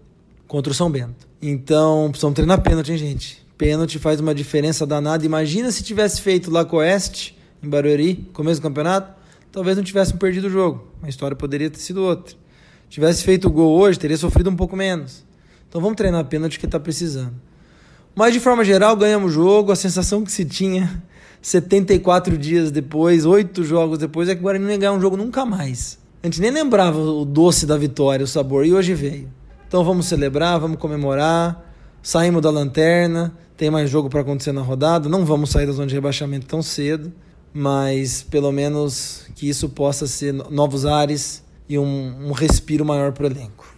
contra 0.47 0.71
o 0.71 0.75
São 0.75 0.89
Bento. 0.89 1.27
Então, 1.39 2.07
precisamos 2.09 2.33
treinar 2.33 2.63
pênalti, 2.63 2.91
hein, 2.91 2.97
gente? 2.97 3.45
Pênalti 3.55 3.99
faz 3.99 4.19
uma 4.19 4.33
diferença 4.33 4.83
danada. 4.83 5.23
Imagina 5.23 5.71
se 5.71 5.83
tivesse 5.83 6.21
feito 6.21 6.49
lá 6.49 6.65
com 6.65 6.77
o 6.77 6.79
Oeste, 6.79 7.37
em 7.61 7.69
Barueri, 7.69 8.27
começo 8.33 8.59
do 8.59 8.63
campeonato. 8.63 9.15
Talvez 9.51 9.77
não 9.77 9.83
tivessem 9.83 10.17
perdido 10.17 10.47
o 10.47 10.49
jogo. 10.49 10.87
A 11.03 11.07
história 11.07 11.37
poderia 11.37 11.69
ter 11.69 11.77
sido 11.79 12.01
outra. 12.01 12.35
Tivesse 12.89 13.23
feito 13.23 13.47
o 13.47 13.51
gol 13.51 13.77
hoje, 13.77 13.99
teria 13.99 14.17
sofrido 14.17 14.49
um 14.49 14.55
pouco 14.55 14.75
menos. 14.75 15.26
Então 15.69 15.81
vamos 15.81 15.97
treinar 15.97 16.25
pênalti 16.25 16.59
que 16.59 16.65
está 16.65 16.79
precisando. 16.79 17.33
Mas 18.15 18.33
de 18.33 18.39
forma 18.39 18.63
geral, 18.63 18.95
ganhamos 18.95 19.31
o 19.31 19.33
jogo. 19.33 19.71
A 19.71 19.75
sensação 19.75 20.23
que 20.23 20.31
se 20.31 20.43
tinha 20.43 21.03
74 21.41 22.37
dias 22.37 22.71
depois, 22.71 23.25
8 23.25 23.63
jogos 23.63 23.99
depois, 23.99 24.27
é 24.27 24.33
que 24.33 24.39
o 24.41 24.43
Guarani 24.43 24.65
não 24.65 24.71
ia 24.71 24.77
ganhar 24.77 24.93
um 24.93 25.01
jogo 25.01 25.15
nunca 25.15 25.45
mais. 25.45 25.99
A 26.23 26.27
gente 26.27 26.41
nem 26.41 26.49
lembrava 26.49 26.99
o 26.99 27.23
doce 27.23 27.65
da 27.65 27.77
vitória, 27.77 28.23
o 28.23 28.27
sabor, 28.27 28.65
e 28.65 28.73
hoje 28.73 28.93
veio. 28.93 29.29
Então 29.67 29.83
vamos 29.83 30.07
celebrar, 30.07 30.59
vamos 30.59 30.79
comemorar. 30.79 31.63
Saímos 32.01 32.41
da 32.41 32.49
lanterna, 32.49 33.37
tem 33.55 33.69
mais 33.69 33.89
jogo 33.89 34.09
para 34.09 34.21
acontecer 34.21 34.51
na 34.51 34.61
rodada. 34.61 35.07
Não 35.07 35.25
vamos 35.25 35.49
sair 35.49 35.67
da 35.67 35.73
zona 35.73 35.87
de 35.87 35.93
rebaixamento 35.93 36.47
tão 36.47 36.61
cedo, 36.63 37.13
mas 37.53 38.23
pelo 38.23 38.51
menos 38.51 39.25
que 39.35 39.47
isso 39.47 39.69
possa 39.69 40.07
ser 40.07 40.33
novos 40.33 40.85
ares 40.85 41.43
e 41.69 41.77
um, 41.77 42.29
um 42.29 42.31
respiro 42.31 42.83
maior 42.83 43.11
para 43.11 43.25
o 43.25 43.27
elenco. 43.27 43.76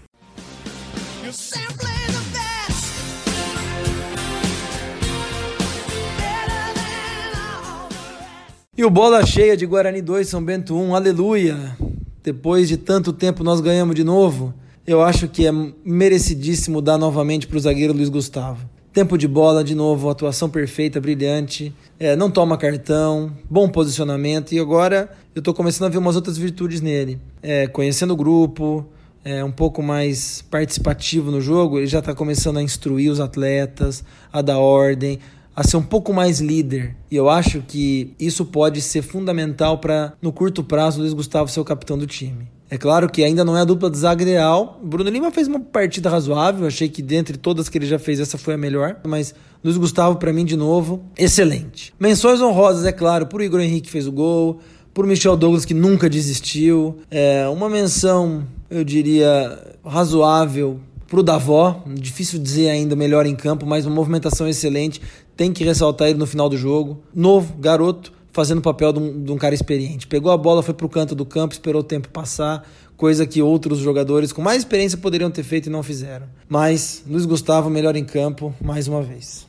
E 8.80 8.86
o 8.86 8.90
bola 8.90 9.26
cheia 9.26 9.58
de 9.58 9.66
Guarani 9.66 10.02
2, 10.02 10.26
São 10.26 10.42
Bento 10.42 10.74
1, 10.74 10.96
aleluia! 10.96 11.76
Depois 12.24 12.70
de 12.70 12.78
tanto 12.78 13.12
tempo 13.12 13.44
nós 13.44 13.60
ganhamos 13.60 13.94
de 13.94 14.06
novo. 14.06 14.54
Eu 14.88 15.02
acho 15.02 15.28
que 15.28 15.46
é 15.46 15.52
merecidíssimo 15.84 16.82
dar 16.82 16.98
novamente 16.98 17.46
para 17.46 17.58
o 17.58 17.60
zagueiro 17.60 17.92
Luiz 17.92 18.08
Gustavo. 18.08 18.66
Tempo 18.94 19.18
de 19.18 19.28
bola, 19.28 19.66
de 19.66 19.76
novo, 19.76 20.10
atuação 20.10 20.50
perfeita, 20.50 21.02
brilhante, 21.02 21.74
é, 22.00 22.16
não 22.16 22.32
toma 22.32 22.58
cartão, 22.58 23.34
bom 23.50 23.68
posicionamento 23.68 24.54
e 24.54 24.60
agora 24.60 25.12
eu 25.36 25.40
estou 25.40 25.54
começando 25.54 25.88
a 25.88 25.90
ver 25.90 25.98
umas 25.98 26.16
outras 26.16 26.38
virtudes 26.38 26.80
nele. 26.80 27.20
É, 27.44 27.68
conhecendo 27.68 28.14
o 28.14 28.16
grupo, 28.16 28.88
é, 29.26 29.44
um 29.44 29.52
pouco 29.52 29.84
mais 29.84 30.42
participativo 30.44 31.32
no 31.32 31.42
jogo, 31.42 31.80
ele 31.80 31.88
já 31.88 32.00
está 32.00 32.16
começando 32.16 32.56
a 32.56 32.64
instruir 32.64 33.12
os 33.12 33.20
atletas, 33.20 34.06
a 34.32 34.42
dar 34.42 34.58
ordem, 34.58 35.20
a 35.56 35.64
ser 35.64 35.78
um 35.78 35.84
pouco 35.84 36.14
mais 36.14 36.40
líder. 36.40 36.96
E 37.10 37.16
eu 37.16 37.30
acho 37.30 37.62
que 37.62 38.14
isso 38.20 38.46
pode 38.46 38.82
ser 38.82 39.02
fundamental 39.02 39.78
para, 39.78 40.14
no 40.22 40.32
curto 40.32 40.64
prazo, 40.64 41.02
Luiz 41.02 41.14
Gustavo 41.14 41.50
ser 41.50 41.60
o 41.60 41.66
capitão 41.66 41.98
do 41.98 42.08
time. 42.08 42.48
É 42.72 42.78
claro 42.78 43.10
que 43.10 43.24
ainda 43.24 43.44
não 43.44 43.58
é 43.58 43.62
a 43.62 43.66
dupla 43.66 43.90
de 43.90 43.98
zaga 43.98 44.22
ideal. 44.22 44.80
Bruno 44.84 45.10
Lima 45.10 45.32
fez 45.32 45.48
uma 45.48 45.60
partida 45.60 46.08
razoável. 46.08 46.68
Achei 46.68 46.88
que 46.88 47.02
dentre 47.02 47.36
todas 47.36 47.68
que 47.68 47.78
ele 47.78 47.88
já 47.88 47.98
fez, 47.98 48.20
essa 48.20 48.38
foi 48.38 48.54
a 48.54 48.58
melhor. 48.58 48.98
Mas 49.08 49.34
Luiz 49.64 49.76
Gustavo, 49.76 50.18
para 50.18 50.32
mim, 50.32 50.46
de 50.46 50.56
novo, 50.56 51.04
excelente. 51.18 51.94
Menções 52.00 52.40
honrosas, 52.40 52.86
é 52.86 52.92
claro, 52.92 53.26
por 53.26 53.42
Igor 53.42 53.60
Henrique 53.60 53.88
que 53.88 53.92
fez 53.92 54.06
o 54.06 54.12
gol, 54.12 54.60
por 54.94 55.08
Michel 55.08 55.36
Douglas 55.36 55.66
que 55.66 55.74
nunca 55.74 56.08
desistiu. 56.08 57.00
É, 57.10 57.48
uma 57.50 57.68
menção, 57.68 58.46
eu 58.70 58.84
diria, 58.84 59.78
razoável 59.84 60.80
pro 61.08 61.24
Davó, 61.24 61.84
difícil 61.88 62.40
dizer 62.40 62.70
ainda 62.70 62.96
melhor 62.96 63.26
em 63.26 63.36
campo, 63.36 63.66
mas 63.66 63.86
uma 63.86 63.96
movimentação 63.96 64.48
excelente. 64.48 65.02
Tem 65.40 65.54
que 65.54 65.64
ressaltar 65.64 66.10
ele 66.10 66.20
no 66.20 66.28
final 66.28 66.50
do 66.50 66.58
jogo. 66.58 67.02
Novo, 67.16 67.54
garoto, 67.54 68.12
fazendo 68.30 68.58
o 68.58 68.62
papel 68.62 68.92
de 68.92 69.00
um, 69.00 69.24
de 69.24 69.32
um, 69.32 69.38
cara 69.38 69.56
experiente. 69.56 70.06
Pegou 70.06 70.34
a 70.34 70.38
bola, 70.38 70.62
foi 70.62 70.74
para 70.74 70.86
o 70.86 70.90
canto 70.90 71.16
do 71.16 71.26
campo, 71.26 71.54
esperou 71.54 71.80
o 71.80 71.84
tempo 71.84 72.10
passar, 72.10 72.68
coisa 72.98 73.26
que 73.26 73.42
outros 73.42 73.80
jogadores 73.80 74.34
com 74.34 74.42
mais 74.42 74.58
experiência 74.58 74.98
poderiam 74.98 75.32
ter 75.32 75.44
feito 75.44 75.68
e 75.68 75.70
não 75.70 75.82
fizeram. 75.82 76.28
Mas 76.50 77.06
Luiz 77.08 77.26
Gustavo, 77.26 77.70
melhor 77.70 77.96
em 77.96 78.04
campo, 78.04 78.54
mais 78.62 78.90
uma 78.90 79.02
vez. 79.02 79.48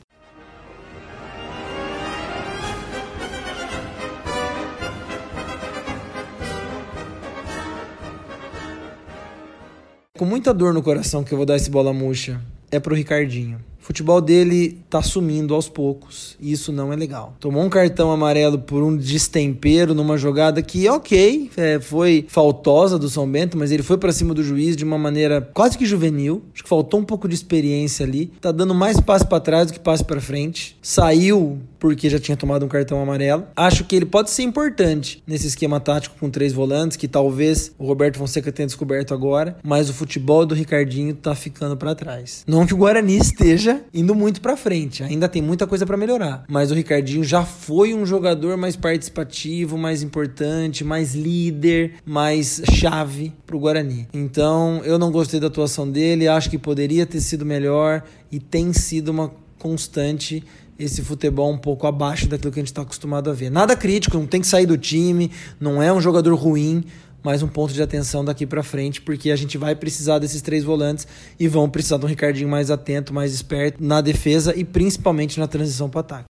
Com 10.17 10.23
muita 10.23 10.53
dor 10.53 10.73
no 10.73 10.81
coração 10.81 11.21
que 11.21 11.33
eu 11.33 11.37
vou 11.37 11.45
dar 11.45 11.57
esse 11.57 11.69
bola 11.69 11.91
murcha, 11.91 12.41
é 12.71 12.79
pro 12.79 12.95
Ricardinho. 12.95 13.70
O 13.81 13.83
futebol 13.83 14.21
dele 14.21 14.77
tá 14.89 15.01
sumindo 15.01 15.55
aos 15.55 15.67
poucos 15.67 16.37
e 16.39 16.51
isso 16.51 16.71
não 16.71 16.93
é 16.93 16.95
legal. 16.95 17.35
Tomou 17.39 17.63
um 17.63 17.69
cartão 17.69 18.11
amarelo 18.11 18.59
por 18.59 18.83
um 18.83 18.95
destempero 18.95 19.95
numa 19.95 20.17
jogada 20.17 20.61
que, 20.61 20.87
ok, 20.87 21.49
é, 21.57 21.79
foi 21.79 22.25
faltosa 22.27 22.99
do 22.99 23.09
São 23.09 23.29
Bento, 23.29 23.57
mas 23.57 23.71
ele 23.71 23.81
foi 23.81 23.97
para 23.97 24.11
cima 24.11 24.35
do 24.35 24.43
juiz 24.43 24.75
de 24.77 24.83
uma 24.83 24.99
maneira 24.99 25.41
quase 25.53 25.77
que 25.77 25.85
juvenil. 25.85 26.43
Acho 26.53 26.63
que 26.63 26.69
faltou 26.69 26.99
um 26.99 27.03
pouco 27.03 27.27
de 27.27 27.33
experiência 27.33 28.05
ali. 28.05 28.31
Tá 28.39 28.51
dando 28.51 28.75
mais 28.75 28.99
passe 28.99 29.25
para 29.25 29.39
trás 29.39 29.67
do 29.67 29.73
que 29.73 29.79
passe 29.79 30.03
para 30.03 30.21
frente. 30.21 30.77
Saiu 30.81 31.59
porque 31.81 32.07
já 32.11 32.19
tinha 32.19 32.37
tomado 32.37 32.63
um 32.63 32.69
cartão 32.69 33.01
amarelo. 33.01 33.43
Acho 33.55 33.83
que 33.83 33.95
ele 33.95 34.05
pode 34.05 34.29
ser 34.29 34.43
importante 34.43 35.21
nesse 35.25 35.47
esquema 35.47 35.79
tático 35.79 36.15
com 36.19 36.29
três 36.29 36.53
volantes, 36.53 36.95
que 36.95 37.07
talvez 37.07 37.73
o 37.77 37.87
Roberto 37.87 38.19
Fonseca 38.19 38.51
tenha 38.51 38.67
descoberto 38.67 39.15
agora, 39.15 39.57
mas 39.63 39.89
o 39.89 39.93
futebol 39.93 40.45
do 40.45 40.53
Ricardinho 40.53 41.15
tá 41.15 41.33
ficando 41.33 41.75
para 41.75 41.95
trás. 41.95 42.43
Não 42.45 42.67
que 42.67 42.73
o 42.75 42.77
Guarani 42.77 43.17
esteja 43.17 43.81
indo 43.91 44.13
muito 44.13 44.41
para 44.41 44.55
frente, 44.55 45.03
ainda 45.03 45.27
tem 45.27 45.41
muita 45.41 45.65
coisa 45.65 45.83
para 45.83 45.97
melhorar, 45.97 46.43
mas 46.47 46.69
o 46.69 46.75
Ricardinho 46.75 47.23
já 47.23 47.43
foi 47.43 47.95
um 47.95 48.05
jogador 48.05 48.55
mais 48.57 48.75
participativo, 48.75 49.75
mais 49.75 50.03
importante, 50.03 50.83
mais 50.83 51.15
líder, 51.15 51.95
mais 52.05 52.61
chave 52.73 53.33
pro 53.47 53.57
Guarani. 53.57 54.07
Então, 54.13 54.81
eu 54.85 54.99
não 54.99 55.11
gostei 55.11 55.39
da 55.39 55.47
atuação 55.47 55.89
dele, 55.89 56.27
acho 56.27 56.47
que 56.47 56.59
poderia 56.59 57.07
ter 57.07 57.21
sido 57.21 57.43
melhor 57.43 58.03
e 58.31 58.39
tem 58.39 58.71
sido 58.71 59.09
uma 59.09 59.31
constante 59.61 60.43
esse 60.77 61.01
futebol 61.01 61.51
um 61.51 61.57
pouco 61.57 61.87
abaixo 61.87 62.27
daquilo 62.27 62.51
que 62.51 62.59
a 62.59 62.61
gente 62.61 62.71
está 62.71 62.81
acostumado 62.81 63.29
a 63.29 63.33
ver. 63.33 63.49
Nada 63.49 63.75
crítico, 63.75 64.17
não 64.17 64.25
tem 64.25 64.41
que 64.41 64.47
sair 64.47 64.65
do 64.65 64.77
time, 64.77 65.31
não 65.59 65.81
é 65.81 65.91
um 65.91 66.01
jogador 66.01 66.33
ruim, 66.35 66.83
mas 67.23 67.43
um 67.43 67.47
ponto 67.47 67.73
de 67.73 67.81
atenção 67.81 68.25
daqui 68.25 68.45
para 68.45 68.63
frente, 68.63 69.01
porque 69.01 69.31
a 69.31 69.35
gente 69.35 69.57
vai 69.57 69.75
precisar 69.75 70.19
desses 70.19 70.41
três 70.41 70.63
volantes 70.63 71.07
e 71.39 71.47
vão 71.47 71.69
precisar 71.69 71.97
de 71.97 72.05
um 72.05 72.07
Ricardinho 72.07 72.49
mais 72.49 72.71
atento, 72.71 73.13
mais 73.13 73.33
esperto 73.33 73.83
na 73.83 74.01
defesa 74.01 74.55
e 74.55 74.63
principalmente 74.63 75.39
na 75.39 75.47
transição 75.47 75.89
para 75.89 76.01
ataque. 76.01 76.25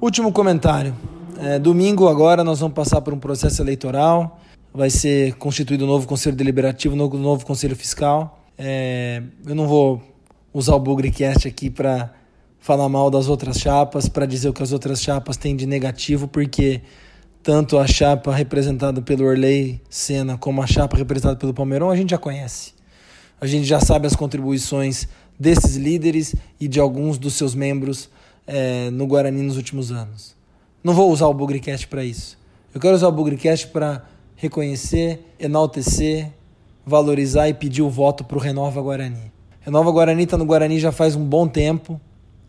Último 0.00 0.32
comentário. 0.32 0.94
É, 1.40 1.56
domingo 1.56 2.08
agora 2.08 2.42
nós 2.42 2.58
vamos 2.58 2.74
passar 2.74 3.00
por 3.00 3.14
um 3.14 3.18
processo 3.18 3.62
eleitoral. 3.62 4.40
Vai 4.74 4.90
ser 4.90 5.34
constituído 5.34 5.84
um 5.84 5.86
novo 5.86 6.04
conselho 6.04 6.34
deliberativo, 6.34 6.96
um 6.96 7.18
novo 7.18 7.46
conselho 7.46 7.76
fiscal. 7.76 8.44
É, 8.58 9.22
eu 9.46 9.54
não 9.54 9.68
vou 9.68 10.02
usar 10.52 10.74
o 10.74 10.80
Bugrecast 10.80 11.46
aqui 11.46 11.70
para 11.70 12.12
falar 12.58 12.88
mal 12.88 13.08
das 13.08 13.28
outras 13.28 13.58
chapas, 13.58 14.08
para 14.08 14.26
dizer 14.26 14.48
o 14.48 14.52
que 14.52 14.64
as 14.64 14.72
outras 14.72 15.00
chapas 15.00 15.36
têm 15.36 15.54
de 15.54 15.64
negativo, 15.64 16.26
porque 16.26 16.82
tanto 17.40 17.78
a 17.78 17.86
chapa 17.86 18.34
representada 18.34 19.00
pelo 19.00 19.24
Orley 19.24 19.80
Senna 19.88 20.36
como 20.36 20.60
a 20.60 20.66
chapa 20.66 20.96
representada 20.96 21.36
pelo 21.36 21.54
Palmeirão 21.54 21.88
a 21.88 21.96
gente 21.96 22.10
já 22.10 22.18
conhece. 22.18 22.72
A 23.40 23.46
gente 23.46 23.64
já 23.64 23.78
sabe 23.78 24.08
as 24.08 24.16
contribuições 24.16 25.06
desses 25.38 25.76
líderes 25.76 26.34
e 26.58 26.66
de 26.66 26.80
alguns 26.80 27.16
dos 27.16 27.34
seus 27.34 27.54
membros 27.54 28.10
é, 28.44 28.90
no 28.90 29.06
Guarani 29.06 29.42
nos 29.42 29.56
últimos 29.56 29.92
anos. 29.92 30.37
Não 30.82 30.94
vou 30.94 31.10
usar 31.10 31.26
o 31.26 31.34
Bugrecast 31.34 31.88
para 31.88 32.04
isso. 32.04 32.38
Eu 32.72 32.80
quero 32.80 32.94
usar 32.94 33.08
o 33.08 33.12
Bugrecast 33.12 33.66
para 33.68 34.04
reconhecer, 34.36 35.20
enaltecer, 35.38 36.30
valorizar 36.86 37.48
e 37.48 37.54
pedir 37.54 37.82
o 37.82 37.90
voto 37.90 38.24
para 38.24 38.38
o 38.38 38.40
Renova 38.40 38.80
Guarani. 38.80 39.32
Renova 39.60 39.90
Guarani 39.90 40.22
está 40.22 40.38
no 40.38 40.46
Guarani 40.46 40.78
já 40.78 40.92
faz 40.92 41.16
um 41.16 41.24
bom 41.24 41.48
tempo, 41.48 42.00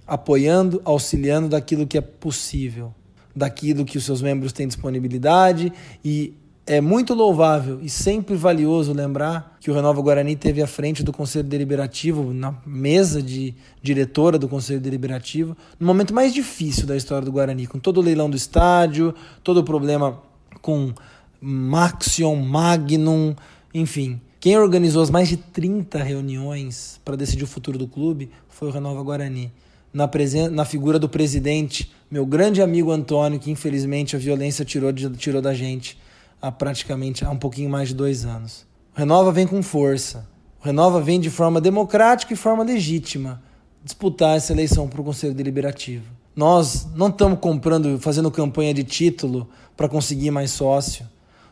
apoiando, 0.05 0.81
auxiliando 0.86 1.50
daquilo 1.50 1.88
que 1.88 1.98
é 1.98 2.01
possível, 2.01 2.93
daquilo 3.36 3.83
que 3.83 3.98
os 3.98 4.05
seus 4.05 4.21
membros 4.21 4.53
têm 4.53 4.67
disponibilidade 4.67 5.74
e 6.05 6.33
é 6.69 6.79
muito 6.79 7.15
louvável 7.15 7.79
e 7.81 7.89
sempre 7.89 8.35
valioso 8.35 8.93
lembrar 8.93 9.57
que 9.59 9.71
o 9.71 9.73
Renova 9.73 9.99
Guarani 10.03 10.35
teve 10.35 10.61
à 10.61 10.67
frente 10.67 11.01
do 11.01 11.11
Conselho 11.11 11.47
Deliberativo, 11.47 12.31
na 12.31 12.55
mesa 12.63 13.23
de 13.23 13.55
diretora 13.81 14.38
do 14.38 14.47
Conselho 14.47 14.79
Deliberativo, 14.79 15.57
no 15.79 15.88
momento 15.88 16.13
mais 16.13 16.31
difícil 16.31 16.85
da 16.85 16.95
história 16.95 17.25
do 17.25 17.31
Guarani, 17.31 17.65
com 17.65 17.79
todo 17.79 17.97
o 17.97 18.01
leilão 18.01 18.29
do 18.29 18.38
estádio, 18.38 19.15
todo 19.43 19.61
o 19.61 19.63
problema 19.63 20.21
com 20.61 20.93
Maxion, 21.41 22.35
Magnum, 22.35 23.35
enfim. 23.73 24.21
Quem 24.39 24.55
organizou 24.55 25.01
as 25.01 25.09
mais 25.09 25.27
de 25.27 25.38
30 25.38 25.97
reuniões 26.03 27.01
para 27.03 27.15
decidir 27.15 27.45
o 27.45 27.47
futuro 27.47 27.79
do 27.79 27.88
clube 27.88 28.29
foi 28.47 28.67
o 28.67 28.71
Renova 28.71 29.01
Guarani. 29.01 29.51
Na, 29.91 30.07
na 30.51 30.65
figura 30.65 30.99
do 30.99 31.09
presidente, 31.09 31.91
meu 32.11 32.27
grande 32.27 32.61
amigo 32.61 32.91
Antônio, 32.91 33.39
que 33.39 33.49
infelizmente 33.49 34.15
a 34.15 34.19
violência 34.19 34.63
tirou, 34.63 34.93
tirou 34.93 35.41
da 35.41 35.55
gente 35.55 35.97
há 36.41 36.51
praticamente 36.51 37.25
há 37.25 37.29
um 37.29 37.38
pouquinho 37.38 37.69
mais 37.69 37.89
de 37.89 37.96
dois 37.96 38.25
anos. 38.25 38.65
O 38.96 39.00
Renova 39.00 39.31
vem 39.31 39.48
com 39.48 39.62
força. 39.62 40.27
O 40.62 40.65
Renova 40.65 41.01
vem 41.01 41.19
de 41.19 41.29
forma 41.29 41.62
democrática 41.62 42.34
e 42.34 42.38
forma 42.38 42.63
legítima 42.63 43.41
disputar 43.84 44.36
essa 44.36 44.51
eleição 44.51 44.88
para 44.88 45.01
o 45.01 45.03
Conselho 45.03 45.34
Deliberativo. 45.34 46.05
Nós 46.36 46.88
não 46.96 47.08
estamos 47.08 47.39
comprando, 47.39 48.00
fazendo 48.00 48.29
campanha 48.29 48.74
de 48.74 48.84
título 48.84 49.50
para 49.75 49.89
conseguir 49.89 50.31
mais 50.31 50.51
sócio. 50.51 51.08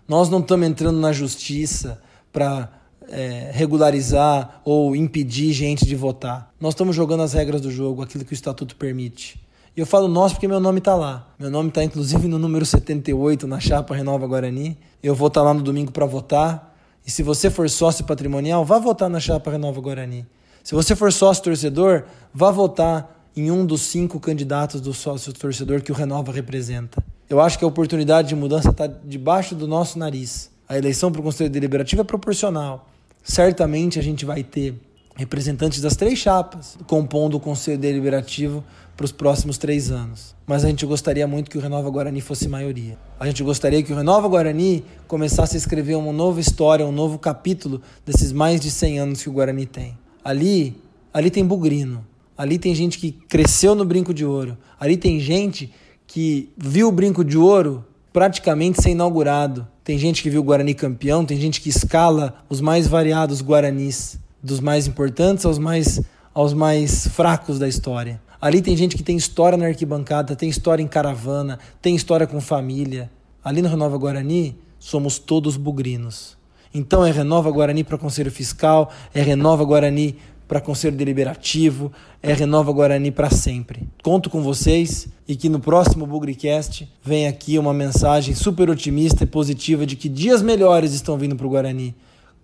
Nós 0.08 0.30
não 0.30 0.40
estamos 0.40 0.68
entrando 0.68 1.00
na 1.00 1.12
justiça 1.12 2.02
para 2.32 2.72
é, 3.10 3.52
regularizar 3.54 4.62
ou 4.64 4.96
impedir 4.96 5.52
gente 5.54 5.86
de 5.86 5.96
votar. 5.96 6.54
Nós 6.60 6.74
estamos 6.74 6.96
jogando 6.96 7.24
as 7.24 7.34
regras 7.34 7.62
do 7.62 7.72
jogo, 7.72 8.02
aquilo 8.02 8.24
que 8.24 8.34
o 8.34 8.36
estatuto 8.36 8.76
permite. 8.76 9.40
E 9.78 9.80
eu 9.80 9.86
falo 9.86 10.08
nós 10.08 10.34
porque 10.34 10.48
meu 10.48 10.60
nome 10.60 10.80
está 10.80 10.96
lá. 10.96 11.28
Meu 11.38 11.52
nome 11.52 11.70
está 11.70 11.84
inclusive 11.84 12.28
no 12.28 12.40
número 12.40 12.66
78 12.66 13.46
na 13.46 13.60
chapa 13.60 13.94
Renova 13.96 14.26
Guarani. 14.26 14.76
Eu 15.04 15.14
vou 15.14 15.28
estar 15.28 15.42
tá 15.42 15.46
lá 15.46 15.54
no 15.54 15.62
domingo 15.62 15.92
para 15.92 16.04
votar. 16.04 16.76
E 17.06 17.12
se 17.12 17.22
você 17.22 17.48
for 17.52 17.70
sócio 17.70 18.04
patrimonial, 18.04 18.66
vá 18.66 18.80
votar 18.80 19.08
na 19.08 19.20
chapa 19.20 19.52
Renova 19.52 19.80
Guarani. 19.80 20.26
Se 20.64 20.74
você 20.74 20.96
for 20.96 21.14
sócio 21.14 21.44
torcedor, 21.44 22.06
vá 22.34 22.50
votar 22.50 23.30
em 23.36 23.52
um 23.52 23.64
dos 23.68 23.82
cinco 23.84 24.20
candidatos 24.20 24.82
do 24.82 24.96
sócio 24.96 25.32
torcedor 25.32 25.84
que 25.84 25.92
o 25.92 25.96
Renova 25.96 26.32
representa. 26.32 27.04
Eu 27.30 27.40
acho 27.40 27.60
que 27.60 27.64
a 27.64 27.68
oportunidade 27.68 28.30
de 28.30 28.36
mudança 28.36 28.72
está 28.72 28.88
debaixo 28.88 29.54
do 29.54 29.68
nosso 29.68 30.00
nariz. 30.00 30.50
A 30.68 30.76
eleição 30.76 31.12
para 31.12 31.22
o 31.22 31.24
Conselho 31.24 31.52
Deliberativo 31.52 32.02
é 32.02 32.04
proporcional. 32.04 32.90
Certamente 33.24 34.00
a 34.00 34.02
gente 34.02 34.26
vai 34.26 34.44
ter 34.44 34.74
representantes 35.18 35.82
das 35.82 35.96
três 35.96 36.20
chapas 36.20 36.78
compondo 36.86 37.36
o 37.36 37.40
Conselho 37.40 37.78
Deliberativo 37.78 38.64
para 38.96 39.04
os 39.04 39.12
próximos 39.12 39.58
três 39.58 39.92
anos. 39.92 40.36
Mas 40.46 40.64
a 40.64 40.70
gente 40.70 40.86
gostaria 40.86 41.28
muito 41.28 41.50
que 41.50 41.58
o 41.58 41.62
Renova 41.62 41.90
Guarani 41.90 42.22
fosse 42.22 42.48
maioria. 42.48 42.98
A 43.20 43.26
gente 43.26 43.44
gostaria 43.44 43.82
que 43.82 43.92
o 43.92 43.96
Renova 43.96 44.28
Guarani 44.28 44.84
começasse 45.08 45.56
a 45.56 45.60
escrever 45.60 45.96
uma 45.96 46.14
nova 46.14 46.40
história, 46.40 46.86
um 46.86 46.92
novo 46.92 47.18
capítulo 47.18 47.82
desses 48.06 48.32
mais 48.32 48.62
de 48.62 48.70
100 48.70 49.00
anos 49.00 49.22
que 49.24 49.30
o 49.30 49.34
Guarani 49.34 49.66
tem. 49.66 49.98
Ali, 50.24 50.80
ali 51.14 51.30
tem 51.30 51.46
bugrino. 51.46 52.06
Ali 52.38 52.60
tem 52.60 52.74
gente 52.76 53.00
que 53.00 53.12
cresceu 53.12 53.74
no 53.74 53.84
brinco 53.84 54.14
de 54.14 54.24
ouro. 54.24 54.58
Ali 54.80 54.98
tem 54.98 55.20
gente 55.20 55.74
que 56.06 56.50
viu 56.56 56.88
o 56.88 56.92
brinco 56.92 57.26
de 57.26 57.38
ouro 57.38 57.84
praticamente 58.14 58.82
ser 58.82 58.92
inaugurado. 58.92 59.68
Tem 59.84 59.98
gente 59.98 60.22
que 60.22 60.30
viu 60.30 60.42
o 60.42 60.44
Guarani 60.44 60.74
campeão, 60.74 61.26
tem 61.26 61.40
gente 61.40 61.60
que 61.60 61.70
escala 61.70 62.44
os 62.48 62.62
mais 62.62 62.88
variados 62.88 63.42
Guaranis 63.42 64.20
dos 64.48 64.60
mais 64.60 64.88
importantes 64.88 65.46
aos 65.46 65.60
mais, 65.60 66.02
aos 66.34 66.54
mais 66.54 67.08
fracos 67.08 67.60
da 67.60 67.68
história. 67.68 68.20
Ali 68.40 68.62
tem 68.62 68.78
gente 68.78 68.96
que 68.96 69.04
tem 69.04 69.18
história 69.18 69.58
na 69.58 69.66
arquibancada, 69.66 70.36
tem 70.36 70.50
história 70.50 70.82
em 70.82 70.88
caravana, 70.88 71.60
tem 71.82 71.96
história 71.96 72.26
com 72.26 72.40
família. 72.40 73.12
Ali 73.44 73.62
no 73.62 73.68
Renova 73.68 73.98
Guarani, 73.98 74.58
somos 74.80 75.20
todos 75.20 75.58
bugrinos. 75.58 76.38
Então 76.74 77.06
é 77.06 77.12
Renova 77.12 77.52
Guarani 77.52 77.84
para 77.84 77.98
Conselho 77.98 78.32
Fiscal, 78.32 78.92
é 79.14 79.22
Renova 79.22 79.64
Guarani 79.66 80.16
para 80.48 80.62
Conselho 80.62 80.96
Deliberativo, 80.96 81.92
é 82.24 82.32
Renova 82.32 82.72
Guarani 82.72 83.12
para 83.12 83.30
sempre. 83.30 83.88
Conto 84.02 84.30
com 84.30 84.42
vocês 84.42 85.08
e 85.28 85.36
que 85.36 85.50
no 85.50 85.60
próximo 85.60 86.06
Bugricast 86.06 86.88
vem 87.04 87.28
aqui 87.28 87.60
uma 87.60 87.74
mensagem 87.74 88.34
super 88.34 88.70
otimista 88.70 89.24
e 89.24 89.28
positiva 89.28 89.86
de 89.86 89.96
que 89.96 90.08
dias 90.08 90.42
melhores 90.42 90.94
estão 90.94 91.18
vindo 91.18 91.36
para 91.36 91.48
o 91.48 91.50
Guarani 91.50 91.94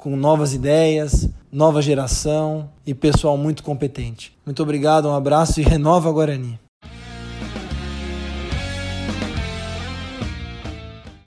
com 0.04 0.18
novas 0.18 0.54
ideias, 0.54 1.30
nova 1.50 1.82
geração 1.82 2.70
e 2.86 2.94
pessoal 2.94 3.38
muito 3.38 3.64
competente. 3.64 4.38
Muito 4.46 4.62
obrigado, 4.62 5.08
um 5.08 5.16
abraço 5.16 5.62
e 5.62 5.64
renova 5.64 6.12
Guarani. 6.12 6.60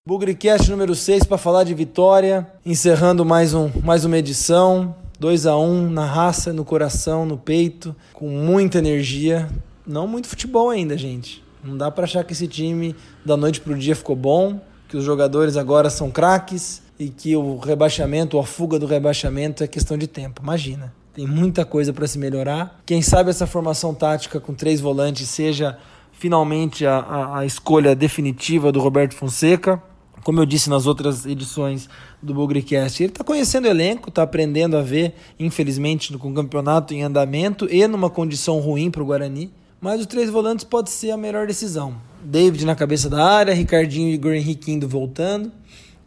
Bugricast 0.06 0.70
número 0.70 0.94
6 0.94 1.24
para 1.24 1.38
falar 1.38 1.64
de 1.64 1.72
vitória, 1.72 2.46
encerrando 2.66 3.24
mais, 3.24 3.54
um, 3.54 3.70
mais 3.82 4.04
uma 4.04 4.18
edição. 4.18 4.94
2 5.18 5.46
a 5.46 5.56
1 5.56 5.88
na 5.88 6.04
raça, 6.04 6.52
no 6.52 6.62
coração, 6.62 7.24
no 7.24 7.38
peito, 7.38 7.96
com 8.12 8.28
muita 8.28 8.76
energia. 8.76 9.48
Não 9.86 10.06
muito 10.06 10.28
futebol 10.28 10.68
ainda, 10.68 10.98
gente. 10.98 11.42
Não 11.64 11.78
dá 11.78 11.90
para 11.90 12.04
achar 12.04 12.22
que 12.24 12.34
esse 12.34 12.46
time 12.46 12.94
da 13.24 13.38
noite 13.38 13.58
pro 13.58 13.74
dia 13.74 13.96
ficou 13.96 14.14
bom, 14.14 14.60
que 14.86 14.98
os 14.98 15.02
jogadores 15.02 15.56
agora 15.56 15.88
são 15.88 16.10
craques 16.10 16.84
e 16.98 17.08
que 17.08 17.36
o 17.36 17.58
rebaixamento, 17.58 18.36
ou 18.36 18.42
a 18.42 18.46
fuga 18.46 18.78
do 18.78 18.86
rebaixamento 18.86 19.62
é 19.62 19.66
questão 19.66 19.96
de 19.98 20.06
tempo. 20.06 20.42
Imagina. 20.42 20.92
Tem 21.14 21.26
muita 21.26 21.64
coisa 21.64 21.92
para 21.92 22.06
se 22.06 22.18
melhorar. 22.18 22.80
Quem 22.84 23.00
sabe 23.00 23.30
essa 23.30 23.46
formação 23.46 23.94
tática 23.94 24.38
com 24.38 24.52
três 24.52 24.80
volantes 24.80 25.28
seja 25.28 25.78
finalmente 26.12 26.84
a, 26.84 26.98
a, 26.98 27.38
a 27.38 27.46
escolha 27.46 27.94
definitiva 27.94 28.70
do 28.70 28.80
Roberto 28.80 29.14
Fonseca. 29.14 29.82
Como 30.22 30.40
eu 30.40 30.46
disse 30.46 30.68
nas 30.68 30.86
outras 30.86 31.24
edições 31.24 31.88
do 32.20 32.34
Bugrecast, 32.34 33.02
ele 33.02 33.12
está 33.12 33.22
conhecendo 33.22 33.66
o 33.66 33.68
elenco, 33.68 34.08
está 34.08 34.24
aprendendo 34.24 34.76
a 34.76 34.82
ver, 34.82 35.14
infelizmente, 35.38 36.16
com 36.18 36.30
o 36.30 36.34
campeonato 36.34 36.92
em 36.92 37.02
andamento 37.02 37.66
e 37.70 37.86
numa 37.86 38.10
condição 38.10 38.58
ruim 38.58 38.90
para 38.90 39.02
o 39.02 39.06
Guarani. 39.06 39.50
Mas 39.80 40.00
os 40.00 40.06
três 40.06 40.28
volantes 40.28 40.64
pode 40.64 40.90
ser 40.90 41.12
a 41.12 41.16
melhor 41.16 41.46
decisão. 41.46 41.94
David 42.24 42.66
na 42.66 42.74
cabeça 42.74 43.08
da 43.08 43.24
área, 43.24 43.54
Ricardinho 43.54 44.08
e 44.08 44.14
Igor 44.14 44.32
Henrique 44.32 44.72
indo 44.72 44.88
voltando. 44.88 45.52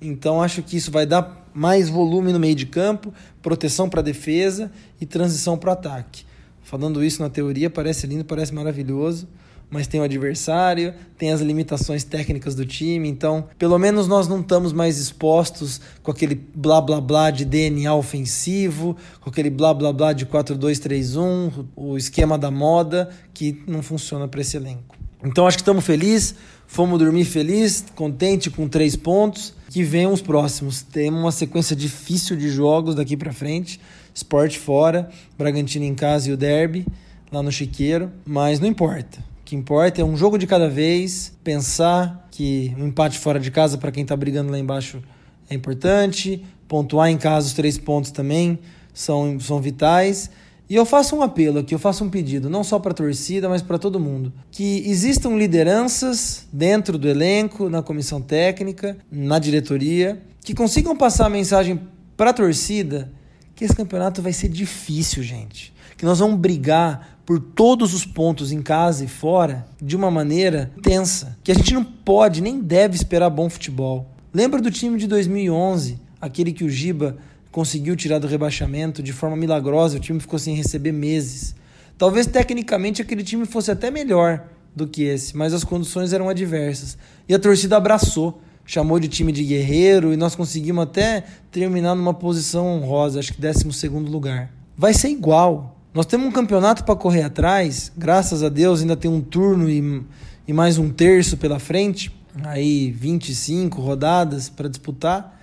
Então 0.01 0.41
acho 0.41 0.63
que 0.63 0.77
isso 0.77 0.91
vai 0.91 1.05
dar 1.05 1.49
mais 1.53 1.89
volume 1.89 2.31
no 2.31 2.39
meio 2.39 2.55
de 2.55 2.65
campo, 2.65 3.13
proteção 3.41 3.89
para 3.89 4.01
defesa 4.01 4.71
e 4.99 5.05
transição 5.05 5.57
para 5.57 5.73
ataque. 5.73 6.23
Falando 6.61 7.03
isso 7.03 7.21
na 7.21 7.29
teoria 7.29 7.69
parece 7.69 8.07
lindo, 8.07 8.23
parece 8.23 8.53
maravilhoso, 8.53 9.27
mas 9.69 9.87
tem 9.87 9.99
o 9.99 10.03
adversário, 10.03 10.93
tem 11.17 11.31
as 11.31 11.41
limitações 11.41 12.03
técnicas 12.03 12.55
do 12.55 12.65
time, 12.65 13.07
então 13.07 13.47
pelo 13.57 13.77
menos 13.77 14.07
nós 14.07 14.27
não 14.27 14.39
estamos 14.39 14.73
mais 14.73 14.99
expostos 14.99 15.79
com 16.01 16.11
aquele 16.11 16.35
blá 16.55 16.81
blá 16.81 16.99
blá 16.99 17.29
de 17.29 17.45
DNA 17.45 17.93
ofensivo, 17.93 18.95
com 19.19 19.29
aquele 19.29 19.49
blá 19.49 19.73
blá 19.73 19.91
blá 19.93 20.13
de 20.13 20.25
4-2-3-1, 20.25 21.65
o 21.75 21.97
esquema 21.97 22.37
da 22.37 22.49
moda 22.49 23.09
que 23.33 23.63
não 23.67 23.81
funciona 23.83 24.27
para 24.27 24.41
esse 24.41 24.57
elenco. 24.57 24.95
Então 25.23 25.45
acho 25.45 25.57
que 25.57 25.61
estamos 25.61 25.85
felizes, 25.85 26.35
fomos 26.69 26.99
dormir 26.99 27.25
felizes, 27.25 27.83
contente 27.95 28.49
com 28.49 28.69
três 28.69 28.95
pontos 28.95 29.55
que 29.71 29.83
venham 29.83 30.13
os 30.13 30.21
próximos. 30.21 30.83
Temos 30.83 31.19
uma 31.19 31.31
sequência 31.31 31.75
difícil 31.75 32.37
de 32.37 32.47
jogos 32.47 32.93
daqui 32.93 33.17
para 33.17 33.33
frente. 33.33 33.81
Sport 34.13 34.57
fora, 34.57 35.09
Bragantino 35.37 35.83
em 35.83 35.95
casa 35.95 36.29
e 36.29 36.31
o 36.31 36.37
Derby 36.37 36.85
lá 37.31 37.41
no 37.41 37.51
Chiqueiro, 37.51 38.11
mas 38.23 38.59
não 38.59 38.67
importa. 38.67 39.19
O 39.41 39.45
que 39.45 39.55
importa 39.55 40.01
é 40.01 40.05
um 40.05 40.15
jogo 40.15 40.37
de 40.37 40.45
cada 40.45 40.69
vez, 40.69 41.33
pensar 41.43 42.27
que 42.31 42.73
um 42.77 42.87
empate 42.87 43.17
fora 43.17 43.39
de 43.39 43.49
casa 43.49 43.77
para 43.77 43.91
quem 43.91 44.03
está 44.03 44.15
brigando 44.15 44.51
lá 44.51 44.59
embaixo 44.59 45.01
é 45.49 45.55
importante, 45.55 46.45
pontuar 46.67 47.09
em 47.09 47.17
casa 47.17 47.47
os 47.47 47.53
três 47.53 47.79
pontos 47.79 48.11
também 48.11 48.59
são, 48.93 49.39
são 49.39 49.59
vitais 49.59 50.29
e 50.69 50.75
eu 50.75 50.85
faço 50.85 51.15
um 51.15 51.23
apelo 51.23 51.59
aqui, 51.59 51.73
eu 51.73 51.79
faço 51.79 52.03
um 52.03 52.09
pedido, 52.09 52.49
não 52.49 52.63
só 52.63 52.77
para 52.77 52.91
a 52.91 52.93
torcida, 52.93 53.49
mas 53.49 53.61
para 53.61 53.79
todo 53.79 53.99
mundo. 53.99 54.31
Que 54.51 54.83
existam 54.85 55.29
lideranças 55.31 56.47
dentro 56.53 56.97
do 56.97 57.07
elenco, 57.07 57.69
na 57.69 57.81
comissão 57.81 58.21
técnica, 58.21 58.95
na 59.11 59.39
diretoria, 59.39 60.21
que 60.43 60.53
consigam 60.53 60.95
passar 60.95 61.25
a 61.25 61.29
mensagem 61.29 61.81
para 62.15 62.29
a 62.29 62.33
torcida 62.33 63.11
que 63.55 63.65
esse 63.65 63.75
campeonato 63.75 64.21
vai 64.21 64.31
ser 64.31 64.47
difícil, 64.47 65.23
gente. 65.23 65.73
Que 65.97 66.05
nós 66.05 66.19
vamos 66.19 66.39
brigar 66.39 67.19
por 67.25 67.39
todos 67.39 67.93
os 67.93 68.05
pontos 68.05 68.51
em 68.51 68.61
casa 68.61 69.03
e 69.03 69.07
fora 69.07 69.67
de 69.81 69.95
uma 69.95 70.09
maneira 70.09 70.71
tensa. 70.81 71.37
Que 71.43 71.51
a 71.51 71.55
gente 71.55 71.73
não 71.73 71.83
pode 71.83 72.41
nem 72.41 72.61
deve 72.61 72.95
esperar 72.95 73.29
bom 73.29 73.49
futebol. 73.49 74.09
Lembra 74.33 74.61
do 74.61 74.71
time 74.71 74.97
de 74.97 75.07
2011, 75.07 75.99
aquele 76.21 76.53
que 76.53 76.63
o 76.63 76.69
Giba 76.69 77.17
conseguiu 77.51 77.95
tirar 77.95 78.19
do 78.19 78.27
rebaixamento 78.27 79.01
de 79.01 79.13
forma 79.13 79.35
milagrosa, 79.35 79.97
o 79.97 79.99
time 79.99 80.19
ficou 80.19 80.37
sem 80.37 80.55
receber 80.55 80.91
meses. 80.91 81.55
Talvez 81.97 82.25
tecnicamente 82.27 83.01
aquele 83.01 83.23
time 83.23 83.45
fosse 83.45 83.71
até 83.71 83.91
melhor 83.91 84.45
do 84.75 84.87
que 84.87 85.03
esse, 85.03 85.35
mas 85.35 85.53
as 85.53 85.63
condições 85.63 86.13
eram 86.13 86.29
adversas. 86.29 86.97
E 87.27 87.33
a 87.33 87.39
torcida 87.39 87.77
abraçou, 87.77 88.41
chamou 88.65 88.99
de 88.99 89.07
time 89.07 89.31
de 89.31 89.43
guerreiro 89.43 90.13
e 90.13 90.17
nós 90.17 90.35
conseguimos 90.35 90.83
até 90.83 91.23
terminar 91.51 91.95
numa 91.95 92.13
posição 92.13 92.67
honrosa, 92.67 93.19
acho 93.19 93.33
que 93.33 93.41
12 93.41 93.87
lugar. 94.09 94.51
Vai 94.77 94.93
ser 94.93 95.09
igual. 95.09 95.75
Nós 95.93 96.05
temos 96.05 96.27
um 96.27 96.31
campeonato 96.31 96.83
para 96.83 96.95
correr 96.95 97.23
atrás, 97.23 97.91
graças 97.97 98.43
a 98.43 98.49
Deus 98.49 98.81
ainda 98.81 98.95
tem 98.95 99.09
um 99.09 99.21
turno 99.21 99.67
e, 99.69 100.03
e 100.47 100.53
mais 100.53 100.77
um 100.77 100.89
terço 100.89 101.35
pela 101.35 101.57
frente, 101.57 102.15
aí 102.43 102.91
25 102.91 103.81
rodadas 103.81 104.49
para 104.49 104.69
disputar. 104.69 105.38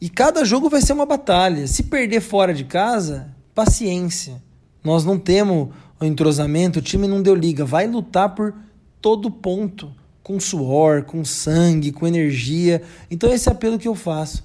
E 0.00 0.08
cada 0.08 0.44
jogo 0.44 0.68
vai 0.68 0.82
ser 0.82 0.92
uma 0.92 1.06
batalha. 1.06 1.66
Se 1.66 1.84
perder 1.84 2.20
fora 2.20 2.52
de 2.52 2.64
casa, 2.64 3.34
paciência. 3.54 4.42
Nós 4.82 5.04
não 5.04 5.18
temos 5.18 5.70
o 6.00 6.04
entrosamento, 6.04 6.78
o 6.78 6.82
time 6.82 7.06
não 7.06 7.22
deu 7.22 7.34
liga. 7.34 7.64
Vai 7.64 7.86
lutar 7.86 8.34
por 8.34 8.54
todo 9.00 9.30
ponto, 9.30 9.92
com 10.22 10.40
suor, 10.40 11.04
com 11.04 11.24
sangue, 11.24 11.92
com 11.92 12.06
energia. 12.06 12.82
Então 13.10 13.32
esse 13.32 13.48
é 13.48 13.52
apelo 13.52 13.78
que 13.78 13.88
eu 13.88 13.94
faço. 13.94 14.44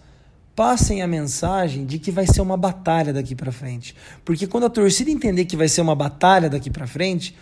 Passem 0.55 1.01
a 1.01 1.07
mensagem 1.07 1.85
de 1.85 1.97
que 1.97 2.11
vai 2.11 2.27
ser 2.27 2.41
uma 2.41 2.57
batalha 2.57 3.13
daqui 3.13 3.33
para 3.33 3.51
frente. 3.51 3.95
Porque 4.25 4.45
quando 4.45 4.65
a 4.65 4.69
torcida 4.69 5.09
entender 5.09 5.45
que 5.45 5.55
vai 5.55 5.69
ser 5.69 5.81
uma 5.81 5.95
batalha 5.95 6.49
daqui 6.49 6.69
para 6.69 6.85
frente, 6.85 7.35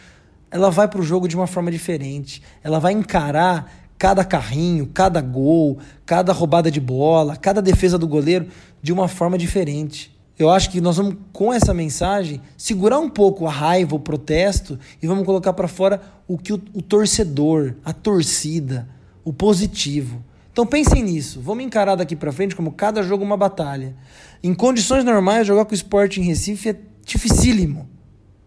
ela 0.51 0.69
vai 0.69 0.87
para 0.87 1.01
o 1.01 1.03
jogo 1.03 1.27
de 1.27 1.35
uma 1.35 1.47
forma 1.47 1.71
diferente. 1.71 2.41
Ela 2.63 2.79
vai 2.79 2.93
encarar 2.93 3.86
cada 3.97 4.23
carrinho, 4.23 4.87
cada 4.93 5.21
gol, 5.21 5.79
cada 6.05 6.31
roubada 6.31 6.69
de 6.69 6.79
bola, 6.79 7.35
cada 7.35 7.61
defesa 7.61 7.97
do 7.97 8.07
goleiro 8.07 8.47
de 8.81 8.93
uma 8.93 9.07
forma 9.07 9.37
diferente. 9.37 10.15
Eu 10.37 10.51
acho 10.51 10.69
que 10.69 10.79
nós 10.79 10.97
vamos, 10.97 11.15
com 11.33 11.51
essa 11.51 11.73
mensagem, 11.73 12.39
segurar 12.55 12.99
um 12.99 13.09
pouco 13.09 13.47
a 13.47 13.51
raiva, 13.51 13.95
o 13.95 13.99
protesto 13.99 14.79
e 15.01 15.07
vamos 15.07 15.25
colocar 15.25 15.51
para 15.53 15.67
fora 15.67 15.99
o 16.27 16.37
que 16.37 16.53
o, 16.53 16.61
o, 16.73 16.81
torcedor, 16.81 17.73
a 17.83 17.91
torcida, 17.91 18.87
o 19.25 19.33
positivo. 19.33 20.23
Então 20.51 20.65
pensem 20.65 21.03
nisso. 21.03 21.41
Vamos 21.41 21.63
encarar 21.63 21.95
daqui 21.95 22.15
para 22.15 22.31
frente 22.31 22.55
como 22.55 22.71
cada 22.71 23.01
jogo 23.01 23.23
uma 23.23 23.37
batalha. 23.37 23.95
Em 24.43 24.53
condições 24.53 25.03
normais, 25.03 25.47
jogar 25.47 25.65
com 25.65 25.71
o 25.71 25.75
esporte 25.75 26.21
em 26.21 26.23
Recife 26.23 26.69
é 26.69 26.75
dificílimo. 27.03 27.89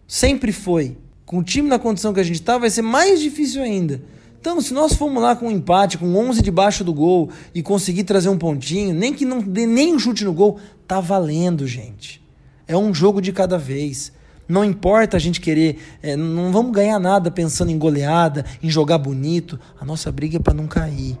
Sempre 0.07 0.53
foi. 0.53 0.97
Com 1.25 1.39
o 1.39 1.43
time 1.43 1.67
na 1.67 1.79
condição 1.79 2.13
que 2.13 2.19
a 2.21 2.23
gente 2.23 2.35
está, 2.35 2.57
vai 2.57 2.69
ser 2.69 2.81
mais 2.81 3.19
difícil 3.19 3.61
ainda. 3.61 4.01
Então, 4.41 4.59
se 4.59 4.73
nós 4.73 4.93
formos 4.93 5.21
lá 5.21 5.35
com 5.35 5.49
um 5.49 5.51
empate, 5.51 5.99
com 5.99 6.15
11 6.15 6.41
debaixo 6.41 6.83
do 6.83 6.91
gol 6.91 7.29
e 7.53 7.61
conseguir 7.61 8.05
trazer 8.05 8.27
um 8.27 8.39
pontinho, 8.39 8.91
nem 8.91 9.13
que 9.13 9.23
não 9.23 9.39
dê 9.39 9.67
nem 9.67 9.93
um 9.93 9.99
chute 9.99 10.25
no 10.25 10.33
gol, 10.33 10.59
tá 10.87 10.99
valendo, 10.99 11.67
gente. 11.67 12.19
É 12.67 12.75
um 12.75 12.91
jogo 12.91 13.21
de 13.21 13.31
cada 13.31 13.55
vez. 13.55 14.11
Não 14.47 14.65
importa 14.65 15.15
a 15.15 15.19
gente 15.19 15.39
querer, 15.39 15.77
é, 16.01 16.15
não 16.15 16.51
vamos 16.51 16.71
ganhar 16.71 16.97
nada 16.97 17.29
pensando 17.29 17.69
em 17.69 17.77
goleada, 17.77 18.43
em 18.63 18.69
jogar 18.69 18.97
bonito. 18.97 19.59
A 19.79 19.85
nossa 19.85 20.11
briga 20.11 20.37
é 20.37 20.39
para 20.39 20.55
não 20.55 20.65
cair. 20.65 21.19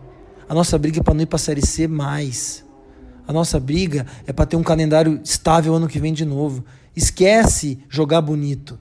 A 0.49 0.55
nossa 0.55 0.75
briga 0.79 0.99
é 0.99 1.03
para 1.03 1.13
não 1.13 1.21
ir 1.21 1.27
para 1.27 1.37
Série 1.37 1.63
C 1.63 1.87
mais. 1.87 2.65
A 3.27 3.31
nossa 3.31 3.59
briga 3.59 4.07
é 4.25 4.33
para 4.33 4.47
ter 4.47 4.55
um 4.55 4.63
calendário 4.63 5.21
estável 5.23 5.75
ano 5.75 5.87
que 5.87 5.99
vem 5.99 6.11
de 6.11 6.25
novo. 6.25 6.65
Esquece 6.95 7.77
jogar 7.87 8.19
bonito. 8.21 8.79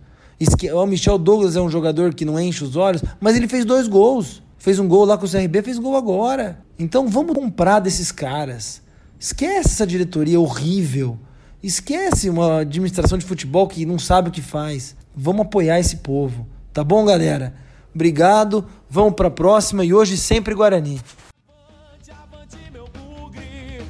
O 0.74 0.86
Michel 0.86 1.18
Douglas 1.18 1.56
é 1.56 1.60
um 1.60 1.68
jogador 1.68 2.14
que 2.14 2.24
não 2.24 2.40
enche 2.40 2.64
os 2.64 2.76
olhos, 2.76 3.02
mas 3.20 3.36
ele 3.36 3.46
fez 3.46 3.64
dois 3.64 3.86
gols. 3.86 4.42
Fez 4.58 4.78
um 4.78 4.86
gol 4.86 5.04
lá 5.04 5.16
com 5.16 5.24
o 5.24 5.30
CRB, 5.30 5.62
fez 5.62 5.78
gol 5.78 5.96
agora. 5.96 6.62
Então 6.78 7.08
vamos 7.08 7.34
comprar 7.34 7.80
desses 7.80 8.12
caras. 8.12 8.82
Esquece 9.18 9.68
essa 9.68 9.86
diretoria 9.86 10.40
horrível. 10.40 11.18
Esquece 11.62 12.30
uma 12.30 12.60
administração 12.60 13.18
de 13.18 13.24
futebol 13.24 13.68
que 13.68 13.84
não 13.84 13.98
sabe 13.98 14.28
o 14.28 14.32
que 14.32 14.40
faz. 14.40 14.96
Vamos 15.14 15.42
apoiar 15.42 15.78
esse 15.78 15.96
povo. 15.96 16.46
Tá 16.72 16.82
bom, 16.82 17.04
galera? 17.04 17.54
Obrigado. 17.94 18.64
Vamos 18.88 19.14
para 19.14 19.28
a 19.28 19.30
próxima 19.30 19.84
e 19.84 19.92
hoje 19.92 20.16
sempre 20.16 20.54
Guarani. 20.54 21.00
Avante, 21.48 22.10
avante, 22.10 22.56
meu 22.72 22.86
bugre, 22.86 23.82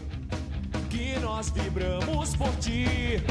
que 0.89 1.19
nós 1.21 1.51
vibramos 1.51 2.35
por 2.37 2.51
ti, 2.57 3.23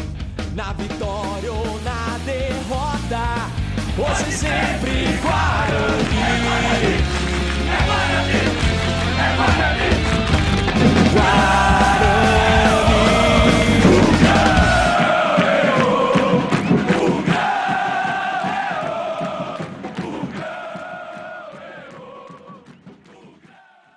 na 0.56 0.74
vitória 0.74 1.52
ou 1.52 1.82
na 1.82 2.18
derrota, 2.26 2.99
vida, 3.10 3.50
hoje 3.98 4.32
sempre 4.32 5.20
Guarani. 5.22 6.20
É 7.66 7.78
Guarani, 7.86 8.42
é 9.18 9.36
Guarani, 9.36 9.90
é 10.78 11.14
Guarani. 11.14 11.79